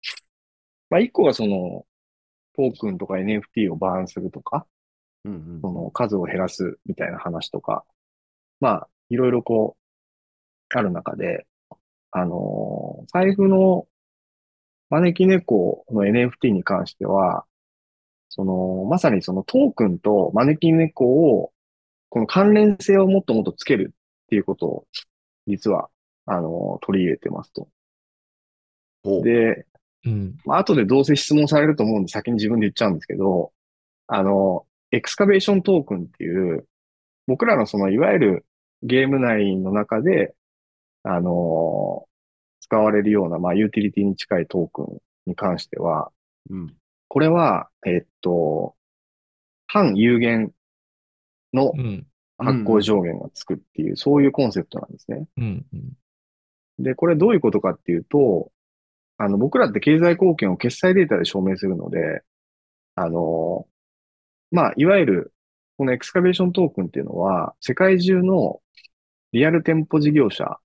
[0.91, 1.85] まあ、一個がその、
[2.55, 4.67] トークンとか NFT をバーンするとか、
[5.25, 5.61] うんうん。
[5.61, 7.85] その数を減らすみたいな話とか、
[8.59, 11.47] まあ、いろいろこう、ある中で、
[12.13, 13.85] あのー財布の
[14.89, 17.45] 招き猫の NFT に関しては、
[18.29, 21.51] その、まさにそのトークンと招き猫を、
[22.09, 23.93] この関連性をもっともっとつける
[24.25, 24.87] っていうことを、
[25.47, 25.89] 実は、
[26.25, 27.67] あのー取り入れてますと。
[29.23, 29.65] で、
[30.05, 30.37] うん。
[30.45, 33.51] まあ、後でどうせ質問されると思うんで先に自分で言っちゃうんですけど、
[34.07, 36.67] あの、エクスカベーショントークンっていう、
[37.27, 38.45] 僕らのその、いわゆる
[38.83, 40.35] ゲーム内の中で、
[41.03, 42.07] あの、
[42.61, 46.11] 使われるような、まあ、ユーティリティに近いトークンに関しては、
[46.49, 46.75] うん。
[47.07, 48.75] これは、えっと、
[49.67, 50.51] 反有限
[51.53, 52.07] のうん。
[52.39, 55.27] 発行上限がつくっていう、そういうコンセプトなんですね。
[55.37, 55.65] うん。
[55.71, 56.83] うん。
[56.83, 58.51] で、これどういうことかっていうと、
[59.17, 62.23] あの、僕らって経済貢献を決済データで証明するので、
[62.95, 63.67] あの、
[64.51, 65.33] まあ、いわゆる、
[65.77, 68.61] このエクスカベーショントークンっていうのは、世界中の
[69.31, 70.59] リアル店舗事業者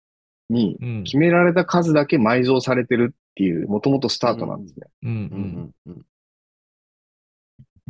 [0.51, 1.05] にうん。
[1.05, 4.87] 決められた数だけ埋蔵されてるっていう、もともとスタートなんですね。
[5.03, 5.11] うん。
[5.11, 5.75] ううんん。
[5.87, 6.03] うんうん。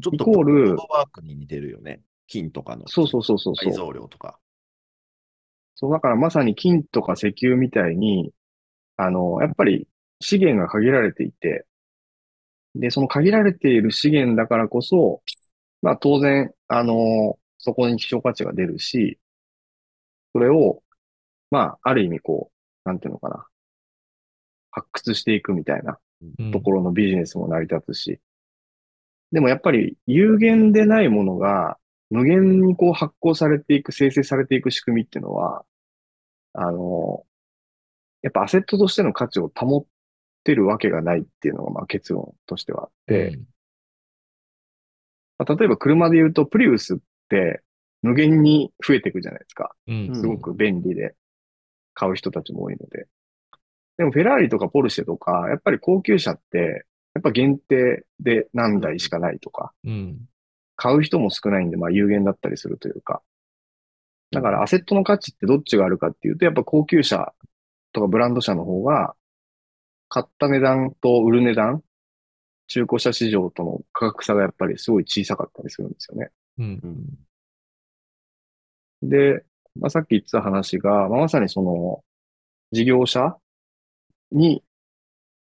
[0.01, 2.01] ちょっイとコールプロワークに似てるよね。
[2.27, 2.87] 金とかの。
[2.89, 3.77] そうそうそうそうそう埋。
[3.77, 4.39] 蔵量とか。
[5.75, 8.33] そう、だからまさに金とか石油みたいに、
[8.97, 9.87] あの、やっぱり
[10.21, 11.67] 資源が限られていて、
[12.75, 15.23] で、その限られている資源だからこそ、
[15.83, 19.19] まあ当然、あの、そこに希少価値が出るし、
[20.33, 20.83] それを、
[21.51, 22.51] まあ、ある意味こ
[22.85, 23.47] う、なんていうのかな、
[24.71, 25.99] 発掘していくみたいな
[26.39, 26.53] うん。
[26.53, 28.21] ところのビジネスも成り立つし、
[29.33, 31.77] でもやっぱり有限でないものが
[32.11, 35.65] 無限にこう発行されていく、生成されていく仕組みっていうのは、
[36.55, 37.25] あの、
[38.23, 39.87] やっぱアセットとしての価値を保っ
[40.45, 43.39] てるわけがないっていうのがまあ結論としてはあって、
[45.39, 47.63] まあ例えば車で言うとプリウスって
[48.03, 49.75] 無限に増えていくじゃないですか。
[49.87, 50.15] うん。
[50.15, 51.15] すごく便利で
[51.99, 53.09] 買う人たちも多いので。
[53.97, 60.29] でもフェラーリとかポルシェとか、やっぱり高級車って、やっぱ限定で何台しかないとか、うん。
[60.77, 63.21] 買う人も少ないんで、まあ有限だったりするというか。
[64.31, 67.33] だからアセットの価値ってどっちがあるかっていうと、やっぱ高級車
[67.93, 69.17] とかブランド車の方が、
[70.09, 71.83] 買った値段と売る値段、
[72.69, 76.31] 中古車市場との価格差がやっぱりすごい小さかったりするんですよね。
[76.59, 77.19] うん。
[79.03, 79.45] で、
[79.77, 82.03] まあ、さっき言ってた話が、まあ、まさにその、
[82.73, 83.37] 事業者
[84.33, 84.63] に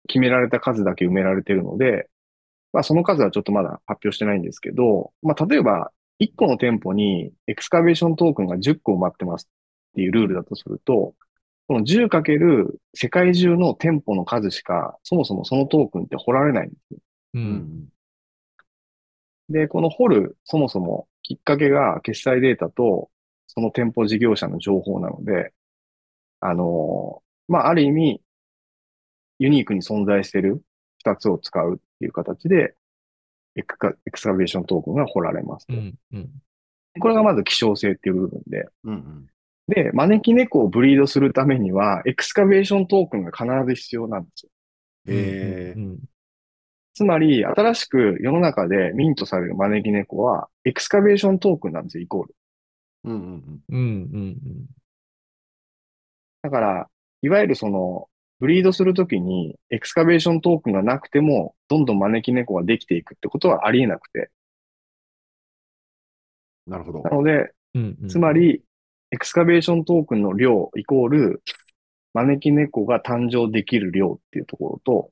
[0.08, 2.08] 決められた数だけ埋められてるので、
[2.72, 11.14] まあ、その数はちょっとまだ発表してないんですけど、まあ、例えば、1個の店舗にエクスカベーショントークンが10個埋まってますっていうルールだとすると、
[11.66, 16.98] この10かける世界中の店舗の数しか、そもそもそのトークンって掘られないんですよ。
[17.34, 17.38] う。
[17.38, 17.88] うんん
[19.48, 23.10] で、この掘る、そもそもきっかけが決済データと、
[23.54, 25.52] その店舗事業者の情報なので、
[26.40, 28.20] あのーまあ、ある意味、
[29.38, 30.62] ユニークに存在している
[30.98, 32.74] 二つを使うっていう形で、
[33.56, 35.74] エクカエクスカベーショントークンが掘られますと。
[35.74, 35.94] うん。
[36.12, 36.30] うん。
[37.00, 38.66] これがまず希少性っていう部分で。
[38.84, 39.26] うんうん。
[39.68, 44.50] で、招き猫をブリードするためには、エクスカベーショントークンが必ず必要なんですよ。
[45.06, 45.80] へえ。
[45.80, 45.98] うん。
[46.94, 52.34] つまり、新しく世の中でミントされる招き猫は、エクスカベーショントークンなんですよ、イコール。
[53.04, 53.78] うんうんうん。
[53.78, 54.66] うん。
[56.42, 56.90] だから、
[57.22, 58.08] いわゆるその、
[58.40, 64.30] ブリードするときに、エクスカベーショントークンがなくても、どんどん招き猫ができていくってことはありえなくて。
[66.66, 66.72] うん。
[66.72, 67.10] なるほどな。
[67.10, 68.08] ので、うん。
[68.08, 68.62] つまり、
[69.10, 71.42] エクスカベーショントークンの量イコール、
[72.14, 75.10] 招き猫が誕生できる量っていうところと、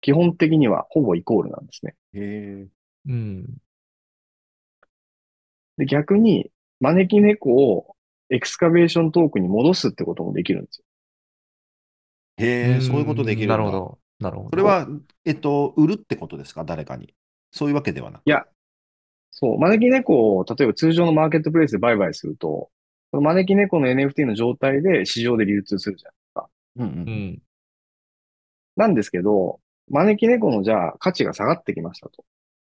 [0.00, 1.94] 基本的にはほぼイコールなんですね。
[2.14, 2.68] へえ。
[3.08, 3.46] うん。
[5.78, 7.96] で、逆に、招き猫を
[8.30, 10.84] エクスカベーショントークンに戻すってこともできるんですよ。
[12.38, 13.56] へえ、そういうことできるんだ。
[13.56, 13.98] なるほど。
[14.20, 14.50] なるほど。
[14.50, 14.88] それは、
[15.24, 16.64] えっと、売るってことですか？
[16.64, 17.14] 誰かに。
[17.50, 18.22] そういうわけではなく。
[18.26, 18.44] いや、
[19.30, 22.70] そう、招き猫を、例えば通常のマーケットプレイスで売買すると、
[23.10, 26.48] その招き猫の NFT の状態で市場で流通するじゃないですか。
[26.76, 26.90] うんう。
[26.90, 27.42] うんん。
[28.76, 32.24] なんですけど、招き猫のじゃあ価値が下がってきましたと。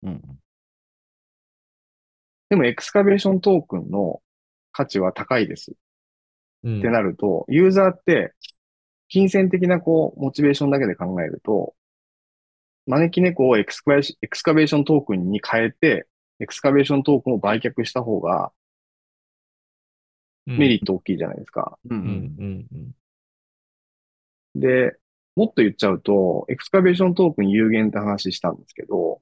[0.04, 0.40] うんうん。
[2.50, 4.22] でもエクスカベーショントークンの
[4.72, 5.74] 価値は高いです。
[6.64, 6.80] うん。
[6.80, 8.34] ってなると、ユーザーって
[9.08, 11.76] 金銭的なこう、モチベーションだけで考えると、
[12.88, 16.08] 招き猫をエクスカベーションエクスカベーショントークンに変えて、
[16.40, 18.52] エクスカベーショントークンを売却した方が
[20.46, 21.78] メリット大きいじゃないですか。
[24.56, 24.96] で、
[25.36, 29.22] もっと言っちゃうと、エクスカベーショントークン有限って話したんですけど、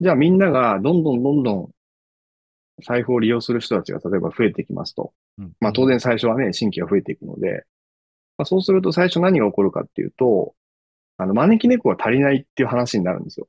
[0.00, 1.75] じゃあみんながどんどんどんどん
[2.84, 5.12] 財布を利用する人たちが例えば増えてきますと。
[5.38, 7.64] うんまあ当然最初はね、新規が増えていくので、
[8.38, 10.54] まあ、そうすると最初何が起こるかっていうと、
[11.18, 13.48] あの、招き猫が足りないっていう話になるんですよ。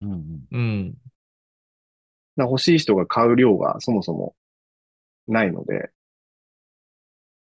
[0.00, 0.94] うんうん。
[2.38, 4.34] 欲しい人が買う量がそもそも
[5.28, 5.90] ないので、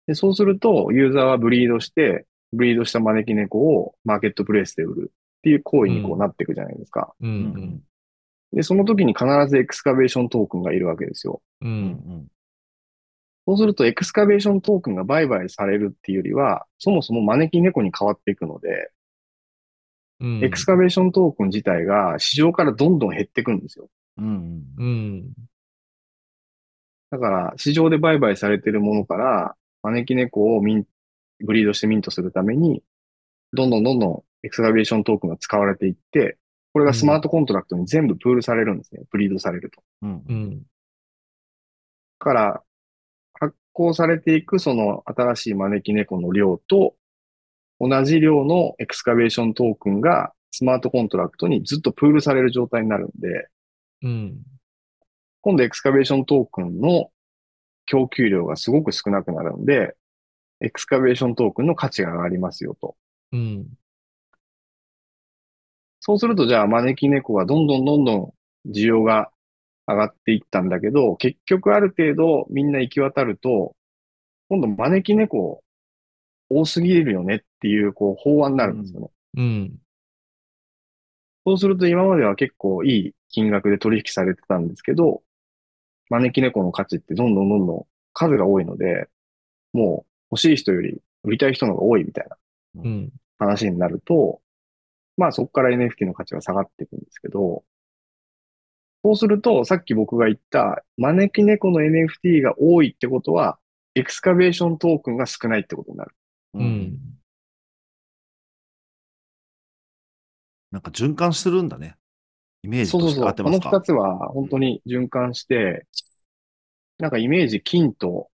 [0.07, 7.15] で、そうすると、ユーザーはブリードして、ブリードした招き猫をマーケットプレイスで売るっていう行為にこううんなっていくじゃないですか。
[7.21, 7.83] ううんん。
[8.53, 11.43] で、その時に必ずエクスカベーショントークンがいるわけですよ。
[11.61, 11.67] う。
[11.67, 12.27] うんん
[13.47, 18.91] そうすると、エクスカベーショントークンが売買されるっていうよりは、そもそも招き猫に変わっていくので、
[20.21, 20.45] うん。
[20.45, 23.89] エクスカベーショントークン自体が市場からどんどん減っていくんですよ。
[24.19, 24.27] うん
[24.79, 24.85] うん。
[24.85, 25.33] うん。
[27.11, 30.85] だから、市場で売買されているものから、招き猫をミン、
[31.41, 32.83] ブリードしてミントするために、
[33.53, 36.39] どんどんどんどんエクスカベーショントークンが使われていって、
[36.73, 39.03] これがスマートコントラクトに全部プールされるんですね。
[39.11, 39.83] ブリードされると。
[40.03, 40.33] うんう。
[40.33, 40.59] ん。
[40.61, 40.65] だ
[42.19, 42.63] から、
[43.35, 46.95] 発行されていくその新しい招き猫の量と、
[47.81, 53.49] 同じ量のエクスカベーショントークンがスマートコントラクトにずっとプールされる状態になるんで、
[54.03, 54.43] うん。
[55.41, 57.11] 今度エクスカベーショントークンの
[57.87, 59.97] 供給量がすごく少なくなるんで、
[60.61, 62.97] エクスカベーショントークンの価値が上がりますよと。
[63.33, 63.67] うん。
[66.01, 68.35] そうするとじゃあ招き猫がどんどんどんど
[68.67, 69.31] ん需要が
[69.87, 73.75] 上がっていったんだけど、結局ある程度みんな行き渡ると、
[74.49, 75.63] 今度招き猫
[76.49, 79.09] 多すぎるよねっていうこう法案になるんですよね。
[79.37, 79.79] うん。
[81.47, 85.23] そうすると今までは結構いい金額で取引されてたんですけど、
[86.09, 89.09] 招き猫の価値ってどんどんどんどん数が多いので、
[89.73, 92.37] もう欲しい人より売りたい人の方が多いみたいな
[92.83, 93.13] うん。
[93.39, 94.41] 話になると、
[95.21, 97.63] まあそこから NFT の価値は下がっていくんですけど、
[99.05, 103.59] そうすると、さっき僕が言った招き猫の NFT が多いってことは、
[103.95, 106.15] エクスカベーショントークンが少ないってことになる。
[106.55, 106.99] ううんん。
[110.71, 111.97] なんか循環するんだね。
[112.63, 113.45] イメージとして合そうそうそう。
[113.45, 113.71] このってますか？
[113.71, 115.87] 二つは本当に循環して、
[116.99, 118.29] なんかイメージ金と、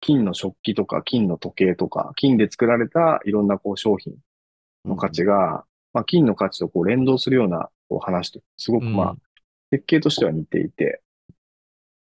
[0.00, 4.14] 金の食器とか金の時計とか、金で作られたいろんなこう商品
[4.84, 9.16] の価値が、まあ金の価値とこう連動するようなこう話と、すごくまあ、
[9.70, 11.02] 設計としては似ていて、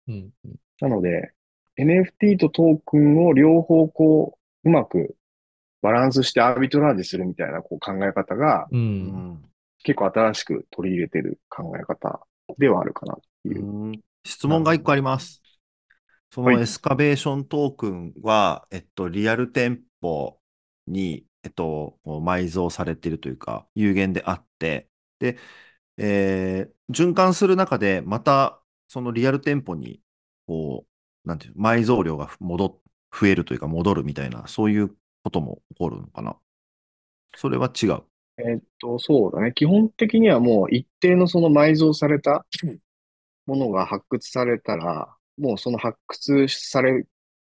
[0.09, 0.31] うん。
[0.81, 1.33] なので、
[1.79, 5.17] NFT とトークンを両方こう、うまく
[5.83, 8.77] バランスしてアービトラージするみたいなこう考え方がう。
[8.77, 9.43] うんん。
[9.83, 12.21] 結構新しく取り入れてる考え方
[12.57, 13.65] ではあるかなっていう。
[13.65, 15.43] うん質問が1個あります。
[16.31, 20.39] そのはいエスカベーショントークンは、えっと、リアル店舗
[20.87, 25.39] に、えっと、埋蔵されているというか、有限であって、で、
[25.99, 30.03] えー循環する中で、また、そのリアル店舗に、
[30.47, 30.87] こ
[31.25, 32.81] う、なんていうの、埋蔵量が戻っ、
[33.21, 34.91] 増えるというか、戻るみたいな、そういう
[35.25, 36.39] ことも起こるのかな。
[37.37, 38.03] それは違う。
[38.39, 39.53] えっと、そうだね。
[39.55, 42.45] 基本的にはもう一定のその埋蔵された
[43.47, 47.05] ものが発掘されたら、もうその発掘され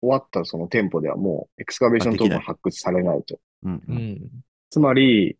[0.00, 3.38] 終わったその店舗ではもうエクスカベーショントークンは発掘されないと。
[3.62, 3.96] うんううん。
[3.96, 4.30] ん。
[4.70, 5.36] つまり、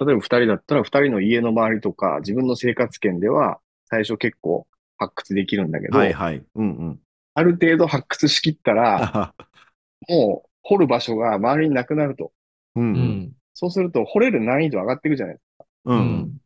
[0.00, 4.66] 例えば二人だったら二人の家の周りとか自分の生活圏では最初結構
[4.98, 6.42] 発掘できるんだけど、はいはい。
[6.54, 7.00] うんうん。
[7.34, 9.34] ある程度発掘しきったら、
[10.08, 12.32] もう掘る場所が周りになくなると。
[12.76, 12.86] うんう。
[12.86, 13.32] うんん。
[13.54, 15.64] そうすると掘れる難易度上がっていくじゃないですか。
[15.84, 15.94] う。
[15.94, 16.40] うんん。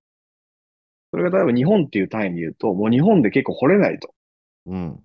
[1.11, 4.15] それが例えば日本っていう単位で言うと、もう日本で結構掘れないと。
[4.67, 5.01] うん。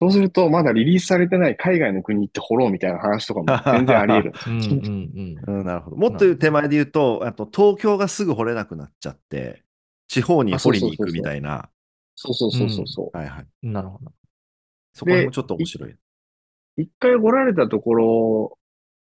[0.00, 4.32] そうすると、まだリリースされてない海外の国行って掘ろうみたいな話とかも全然あり得る。
[4.46, 5.34] うん。
[5.46, 5.58] うん。
[5.58, 5.96] うん、なるほど。
[5.96, 9.62] もっと言う手前で言うと、あと東京がすぐ掘れなくなっちゃって、
[10.08, 11.68] 地方に掘りに行くみたいな。
[12.16, 13.16] そうそうそうそうそう。
[13.16, 13.46] はいはい。
[13.62, 13.72] うん。
[13.72, 14.12] なるほど。
[14.92, 15.94] そこもちょっと面白い。
[16.76, 18.58] 一回掘られたところ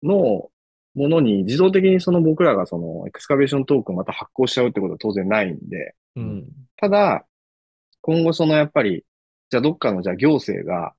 [0.02, 0.50] の
[0.94, 6.48] ものに自動的にその僕らがそのエクスカベーショントークンをまた発行しちゃうってことは当然ないんで、うん。
[6.76, 7.26] ただ、
[8.00, 9.04] 今後そのやっぱり、
[9.50, 10.94] じゃあどっかのじゃあ行政が、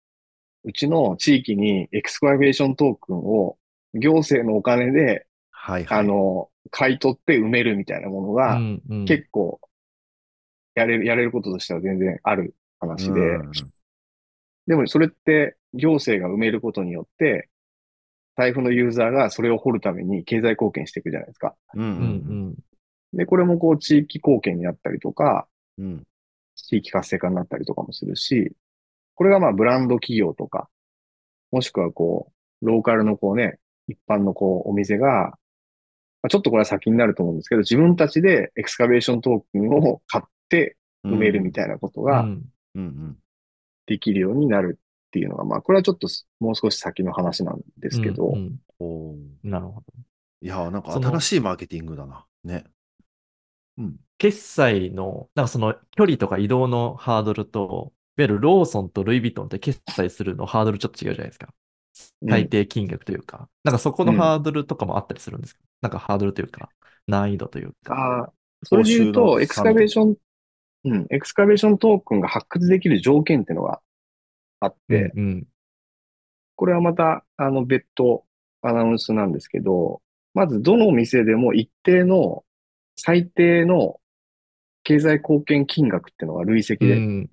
[0.63, 3.57] うちの地域にエクスカベーショントークンを
[3.93, 5.99] 行政のお金で、はいはい。
[5.99, 8.81] あの、買い取って埋めるみたいなものうが、ん。
[8.89, 9.05] うん。
[9.05, 9.59] 結構、
[10.75, 13.51] やれる、やれることとしては全然ある話で、うん
[14.67, 17.49] でもそれって行政が埋めることによって、
[18.37, 21.55] 財布のユーザーがそれを掘るために経済貢献していくじゃないですか。
[21.73, 22.55] うんううんん。
[23.11, 25.47] で、これもこう地域貢献になったりとか、
[25.77, 26.03] うん
[26.55, 28.53] 地域活性化になったりとかもするし、
[29.15, 30.69] これがまあブランド企業とか、
[31.51, 32.31] もしくはこ
[32.61, 35.07] う、ローカルのこうね、一般のこう、お店が、
[36.21, 42.27] まあちょっとこれは先になると思うんですけど、自分たちでエクスカベーショントークンを買って埋めるみたいなことが
[43.85, 46.07] できるようになるっていうのが、まあこれはちょっと
[46.39, 49.85] もう少し先の話なんですけど、うんうんなるほど。
[50.41, 52.25] いやー、なんか新しいマーケティングだな。
[52.43, 52.63] ね。
[53.77, 53.99] うん。
[54.17, 61.47] 決済の、なんかその距離とか移動のハードルと、いわゆるローソンとルイ・ヴィトンって決済するのハードルちょっと違うじゃないですか。
[61.47, 66.69] うん最低金額というか、なんかそこのうんハードルとかもあったりするんですか、なんかハードルというか、
[67.07, 67.93] 難易度というか。
[67.93, 70.15] ああ、それで言うと、エクスカベーション、
[70.85, 73.81] うん、エクスカベーショントークンが発掘できる条件っていうのが
[74.59, 75.47] あって、うん。
[76.55, 78.23] これはまた、あの、別途
[78.61, 80.01] アナウンスなんですけど、
[80.33, 82.43] まずどの店でも一定の
[83.03, 83.99] 最低の
[84.83, 87.29] 経済貢献金額っていうのが累積でうん。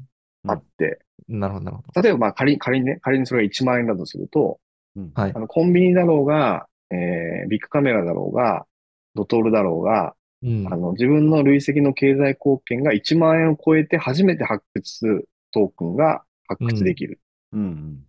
[0.47, 2.03] あって、なるほど、なるほど。
[2.03, 4.61] 例えばまあ仮に、仮にね、仮にそれが1万円だとすると、
[4.97, 5.39] うんはいあ。
[5.39, 8.67] の、コンビニだろうが、えー、ビッグカメラだろうが、
[9.15, 10.77] ドトールだろうが、うんあ。
[10.77, 17.21] の、自分の累積の経済貢献が1万円を超えて初めて発掘するトークンが発掘できる。
[17.53, 18.05] うんうん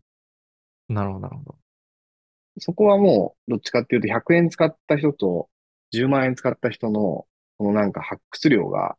[0.90, 1.56] なるほど、なるほど。
[2.58, 5.50] そこはもう、どっちかっていうと100円使った人と
[5.94, 7.26] 10万円使った人の、
[7.60, 8.96] このなんか発掘量が、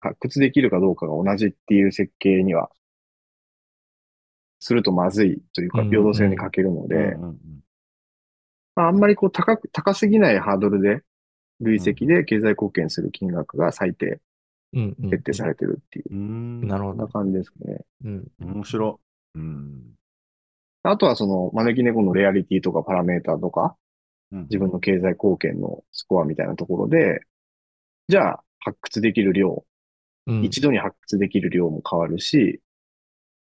[0.00, 2.70] 発掘できるかどうかが同じっていう設計には、
[4.58, 7.16] するとまずいというか、うん平等性に欠けるので、
[8.74, 11.02] あ、あんまりこう高く、高すぎないハードルで、
[11.60, 14.20] 累積で経済貢献する金額が最低
[14.72, 15.10] うん、うん。
[15.10, 16.96] 設定されてるっていう、なるほど。
[16.96, 17.80] そんな感じですね。
[18.04, 18.26] うん。
[18.40, 19.00] 面白
[19.36, 19.38] い。
[19.38, 19.82] うん。
[20.82, 23.76] あとはその招き猫のレアリティとかパラメータとか、
[24.32, 27.20] 自自分の経済貢献のスコアみたいなところで、
[28.08, 29.64] じゃあ発掘できる量、
[30.26, 30.44] うん。
[30.44, 32.60] 一度に発掘できる量も変わるし、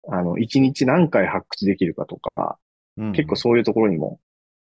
[0.08, 2.60] あの、一日何回発掘できるかとか、
[3.14, 4.20] 結構そういうところにも、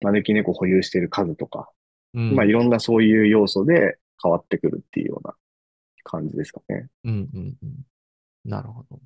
[0.01, 1.71] 招き猫保有している数とか、
[2.15, 2.35] うん。
[2.35, 5.35] まあいろんなそういう要素で変わってくるっていうような
[6.05, 6.89] 感じですかね。
[7.05, 7.77] うん、うん、うん。
[8.45, 9.01] なるほど。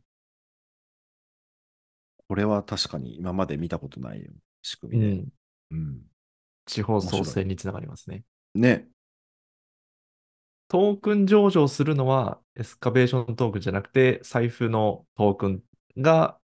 [2.28, 4.28] これは確かに今まで見たことない
[4.62, 5.12] 仕う組みで。
[5.14, 5.28] ん。
[5.70, 6.00] うん。
[6.66, 8.24] 地方創生につながりますね。
[8.54, 8.88] ね。
[10.68, 15.62] トークン上場するのはエスカベーショントークンじゃなくて、財布のトークン
[15.96, 16.38] が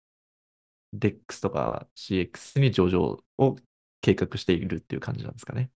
[0.93, 3.55] DEX とか CX に上場を
[4.01, 5.71] 計画しているっていう感じなんですかね。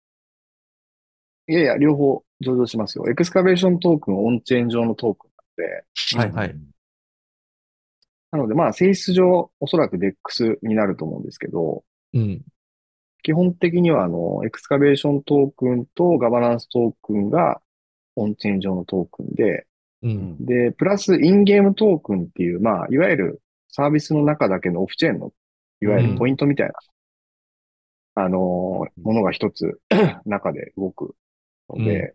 [1.48, 3.04] いやいや、両方上場しますよ。
[3.08, 5.30] エクスカベーショントークンはオンチェーン上のトークン
[6.18, 6.58] なので、はいはい。
[8.30, 11.84] なのでまあ性質上おそらく DEX になると思うんですけど、
[12.14, 12.42] うん。
[13.22, 17.60] 基本的にはあの、エクスカベーショントークンとガバナンストークンが
[18.16, 19.66] オンチェーン上のトークンで、
[20.02, 20.08] う。
[20.08, 20.44] うんん。
[20.44, 25.32] で、プラスインゲームトークンっていう、まあ、いわゆるサービスの中だけのオフチェーンの、
[25.80, 26.74] いわゆるポイントみたいな、
[28.16, 29.78] あのーものが一つ
[30.24, 31.14] 中で動く
[31.68, 32.14] ので、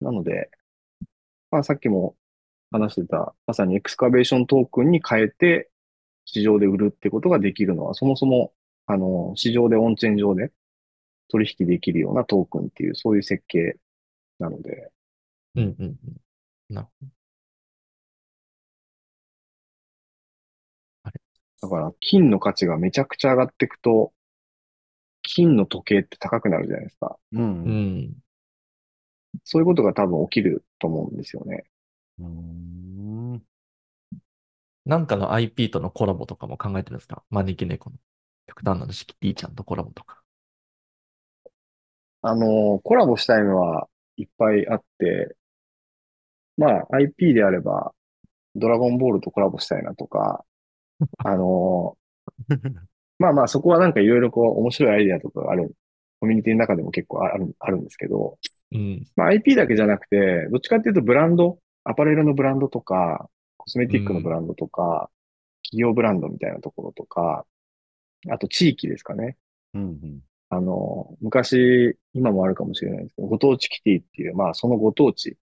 [0.00, 0.50] なので、
[1.50, 2.16] まあさっきも
[2.70, 5.70] 話してた、まさにエクスカベーショントークンに変えて
[6.26, 8.52] 市場で売るってことができるのは、そもそも、
[8.86, 10.52] あのー市場でオンチェーン上で
[11.28, 13.76] 取引できるようなトークンっていう、そういう設計
[14.42, 14.92] なので、
[15.56, 15.64] うん。
[15.78, 15.86] うん。
[15.86, 15.96] うん
[16.70, 17.06] なるほ
[21.62, 24.12] だから、金の価値がめちゃくちゃ上がっていくと、
[25.22, 27.16] 金の時計って高くなるじゃないですか。
[27.32, 27.36] う。
[27.36, 27.42] ど。
[27.42, 28.22] うんん。
[29.44, 31.64] そういうことが多分起きると思うんですよね。
[32.18, 33.42] うん。
[34.84, 37.22] なんかの IP とのコラボとかも考えてるんですか？
[37.30, 37.96] 招き猫の。
[38.46, 40.22] 極端な話、キティちゃんとコラボとか。
[42.22, 45.36] あの、コラボしたいのはいっぱいあって、
[46.56, 47.92] まあ IP であれば、
[48.54, 50.44] ドラゴンボールとコラボしたいなとか、
[51.18, 51.96] あの、
[53.18, 55.74] まあまあそこはなんかいろいろこう面白いアイデアとかがある、
[56.20, 58.38] コミュニティの中でも結構ある、あるんですけど、
[58.72, 59.06] うん。
[59.16, 65.10] まあ IP だけじゃなくて、どっちかっていうとブランド、アパレルのブランドとか、コスメティックのブランドとか、
[65.62, 67.46] 企業ブランドみたいなところとか、
[68.30, 69.36] あと地域ですかね。
[69.74, 70.20] うん。
[70.54, 75.38] あの、昔、今もあるかもしれないですけど、ご当地キティっていう、まあそのご当地、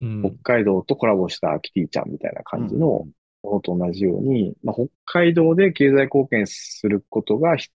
[0.00, 0.22] うん。
[0.42, 3.10] 北海道とコラボしたキティちゃんみたいな感じのうん
[3.42, 7.68] ものと同じように、まあ、北海道で経済貢献することがひ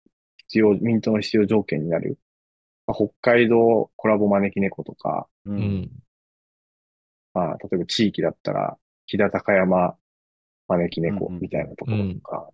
[0.48, 2.18] 必要、ミントの必要条件になる。
[2.86, 5.52] まあ、北海道コラボ招き猫とか、う。
[5.52, 5.90] うんん。
[7.32, 9.96] まあ、例えば地域だったら、飛騨高山
[10.68, 12.50] 招き猫うんうんみたいなところとか、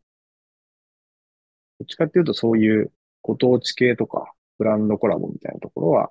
[1.81, 2.93] どっちかっていうとそういう
[3.23, 6.11] ご当地系とか、ブランドコラボみたいなところは、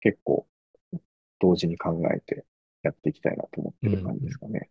[0.00, 0.46] 結構、
[1.38, 2.44] 同時に考えて
[2.82, 4.70] やっていきたいなと思ってる感じですかね。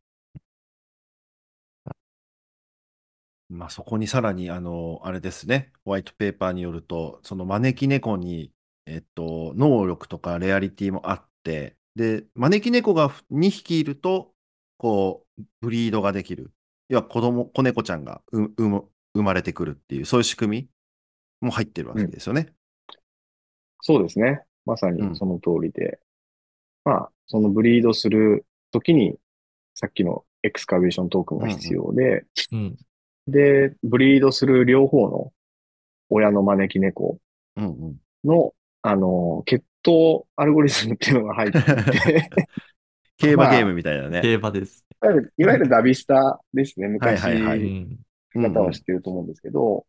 [3.50, 8.54] まあ、そこにさらに、あの、あれですね、ホワイトペーパーによると、その招き猫に、
[8.86, 14.34] えっと、能力とかレアリティもあって、で、招き猫が2匹いると、
[14.78, 16.54] こう、ブリードができる。
[16.88, 20.70] 要は子供、子猫ちゃんが生まれてくるっていう、そういう仕組み
[21.42, 22.54] も入ってるわけですよね。
[23.82, 24.44] そうですね。
[24.66, 26.00] まさうんにその通りで。
[26.84, 29.16] まあ、そのブリードするときに、
[29.76, 32.78] さっきのエクスカベーショントークンが必要で、うん。
[33.28, 35.32] で、ブリードする両方の
[36.10, 37.20] 親の招き猫
[37.56, 37.98] うんうん。
[38.24, 41.74] の、あの、血統アルゴリズムっていうのが入っていて、ま
[42.46, 42.48] あ
[43.18, 44.22] 競馬ゲームみたいなね。
[44.22, 44.86] 競馬です。
[45.38, 46.88] いわゆるダビスタですね。
[46.88, 47.60] 昔、はいはいはい
[48.36, 48.54] うん。
[48.54, 49.86] 方は知ってると思うんですけど、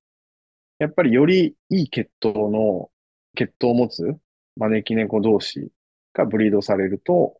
[0.82, 2.90] やっぱりよりいい血統の、
[3.36, 4.16] 血統を持つ
[4.56, 5.70] 招き猫同士
[6.12, 7.36] がブリードされると、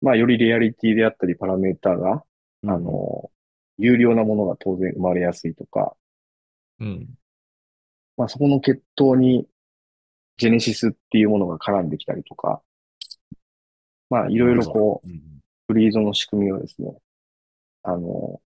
[0.00, 2.24] まあ、よりリアリティであったり、パラメーターが、
[2.64, 2.70] うん。
[2.70, 3.30] あの、
[3.78, 5.94] 有料なものが当然生まれやすいとか、
[6.80, 7.08] うん。
[8.16, 9.46] まあ、そこの血統に
[10.38, 12.62] ジェネシスっていうものが絡んできたりとか、
[14.10, 15.08] まあ、いろいろこう、
[15.68, 16.96] ブリードの仕組みをですね、
[17.84, 18.40] あの、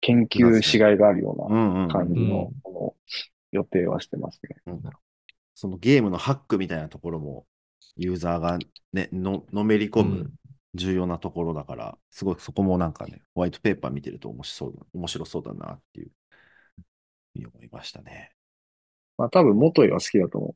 [0.00, 2.60] 研究しがいがあるよううな感じの、うん。
[2.62, 3.14] この
[3.54, 4.56] 予定はしてますね。
[5.54, 7.46] そのゲームのハックみたいなところも、
[7.96, 8.58] ユーザーが
[8.92, 10.32] ね、ののめり込む
[10.74, 18.32] 重要なところだから、すごいそこもなんかね、ホワイトペーパー見てると面白そうだ面白そうだなっていうふうに思いましたね。
[19.16, 20.54] まあ、多分元井は好きだと思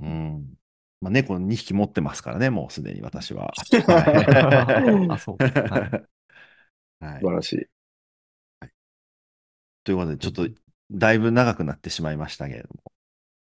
[0.00, 0.54] うん。
[1.00, 3.52] まあ、猫2匹持ってますからね、もうすでに私は。
[5.08, 5.44] あ、そうか。
[5.44, 6.08] はいう。
[7.06, 7.66] はい素晴らしい。
[9.84, 10.48] ということで、ちょっと
[10.92, 12.82] だいぶ長くなってしまいましたけれども。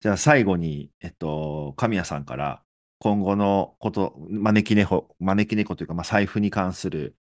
[0.02, 2.64] じゃあ最後に、えっと、神谷さんから
[3.00, 7.16] 今後のこと、招き猫、招き猫というか、まあ、財布に関する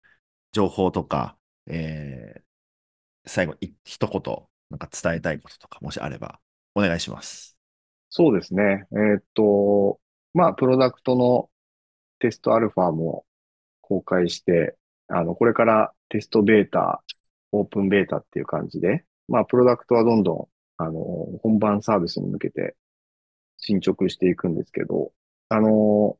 [0.53, 2.43] 情報とか、えー
[3.25, 4.36] 最後、一言、
[4.71, 6.39] なんか伝えたいこととか、もしあれば、
[6.75, 7.57] お願いします。
[8.09, 8.88] そうですね。
[8.91, 9.99] えーっと、
[10.34, 11.49] まあ、プロダクトの
[12.19, 13.25] テストアルファも
[13.82, 14.77] 公開して、
[15.07, 17.03] あの、これからテストベータ、
[17.51, 20.99] オープンベータっていう感じで、まあ、プロダクトはどんどん、あの、
[21.43, 22.75] 本番サービスに向けて
[23.57, 25.11] 進捗していくんですけど、
[25.49, 26.17] あの、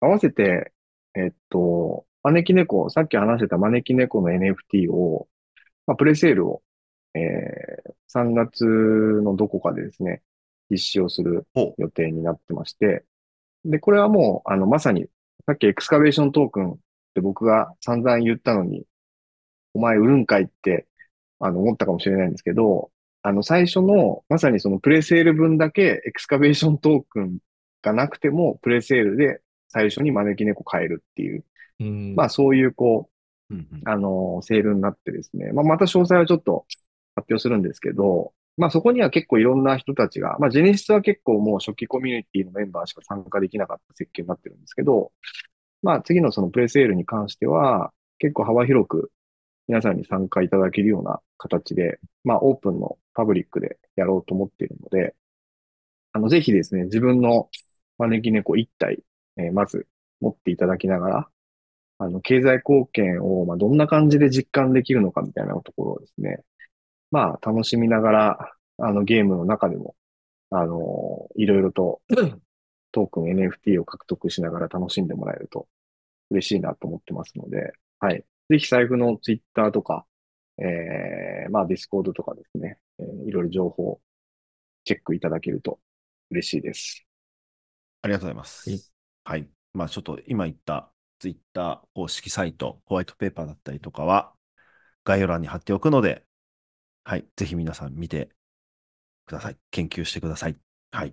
[0.00, 0.72] 合わせて、
[1.14, 5.28] えっと、招き猫、さっき話してた招き猫の NFT を、
[5.86, 6.62] まあ、プレセールを、
[7.14, 10.22] えー、3月のどこかでですね、
[10.70, 11.46] 実施をする。
[11.78, 13.04] 予定になってまして、
[13.64, 15.06] で、これはもう、あの、まさに、
[15.46, 16.78] さっきエクスカベーショントークンっ
[17.14, 18.84] て僕が散々言ったのに、
[19.74, 20.86] お前売るんかいって、
[21.40, 22.90] あの、思ったかもしれないんですけど、
[23.22, 27.38] あの、最初の、まさにそのプレセール分だけエクスカベーショントークン
[27.82, 31.44] がなくても、プレセールで最初に招き猫買えるっていう、
[31.80, 32.14] うん。
[32.14, 33.10] まあそういう、こ
[33.50, 33.82] う、うんうん。
[33.84, 36.66] あの、セールになってですね、まあ、また詳細はちょっと
[37.14, 45.12] 発表するんですけど、まあ、そこには結構いろんな人たちが、まあ、ジェネシスは結構もう初期コミュニティのメンバーしか参加できなかった設計になってるんですけど、
[45.82, 49.10] まあ、次のそのプレセールに関しては、結構幅広く
[49.68, 55.14] 皆さんに参加いただけるような形で、まあ、オープンのパブリックでやろうと思っているので、
[56.12, 57.50] あの、ぜひですね、自分の
[57.98, 59.02] 招き猫1体、
[59.36, 59.86] えーまず
[60.20, 61.30] 持っていただきながら、
[61.98, 66.44] あの、経済貢献を、まあ、どんな感じで実感できるのかみたいなところをですね、
[67.10, 69.96] まあ、楽しみながら、あの、ゲームの中でも、
[70.50, 72.02] あの、いろいろと
[72.92, 75.68] トークン NFT を獲得しながら楽しんでもらえると
[76.30, 78.24] 嬉しいなと思ってますので、はい。
[78.48, 80.06] ぜひ財布の Twitter とか、
[80.58, 84.00] えー、まあ、Discord とかですね、えーいろいろ情報
[84.84, 85.80] チェックいただけると
[86.30, 87.04] 嬉しいです。
[88.02, 88.70] ありがとうございます。
[88.70, 88.80] はい
[89.24, 89.48] はい。
[89.74, 94.32] まあちょっと今言ったツイッター公式サイト、ホワイトペーパーだったりとかは
[95.04, 96.24] 概要欄に貼っておくので、
[97.02, 97.26] はい。
[97.36, 98.30] ぜひ皆さん見て
[99.26, 99.56] ください。
[99.72, 100.56] 研究してください。
[100.92, 101.12] はい。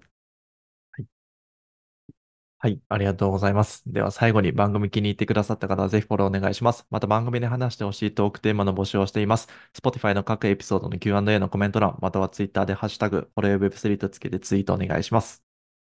[2.64, 3.84] はい、ありがとうございます。
[3.88, 6.88] では最後に番組気に入ってくださった方はぜひフォローお願いします。
[6.90, 9.50] また番組で話してほしいトークテーマの募集をしています。
[9.74, 15.44] Spotify の各エピソードの Q&A のコメント欄、または Twitter でハッシュタグ、フォロー Web3 とつけてツイートお願いします。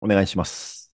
[0.00, 0.92] お願いします。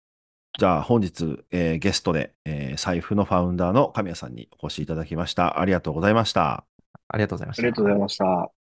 [0.59, 5.59] じゃあ本日、えーゲストで、えー財布のファウンダーの神谷さんにお越しいただきました。
[5.59, 6.67] ありがとうございました。
[7.07, 8.62] ありがとうございましたありがとうございました。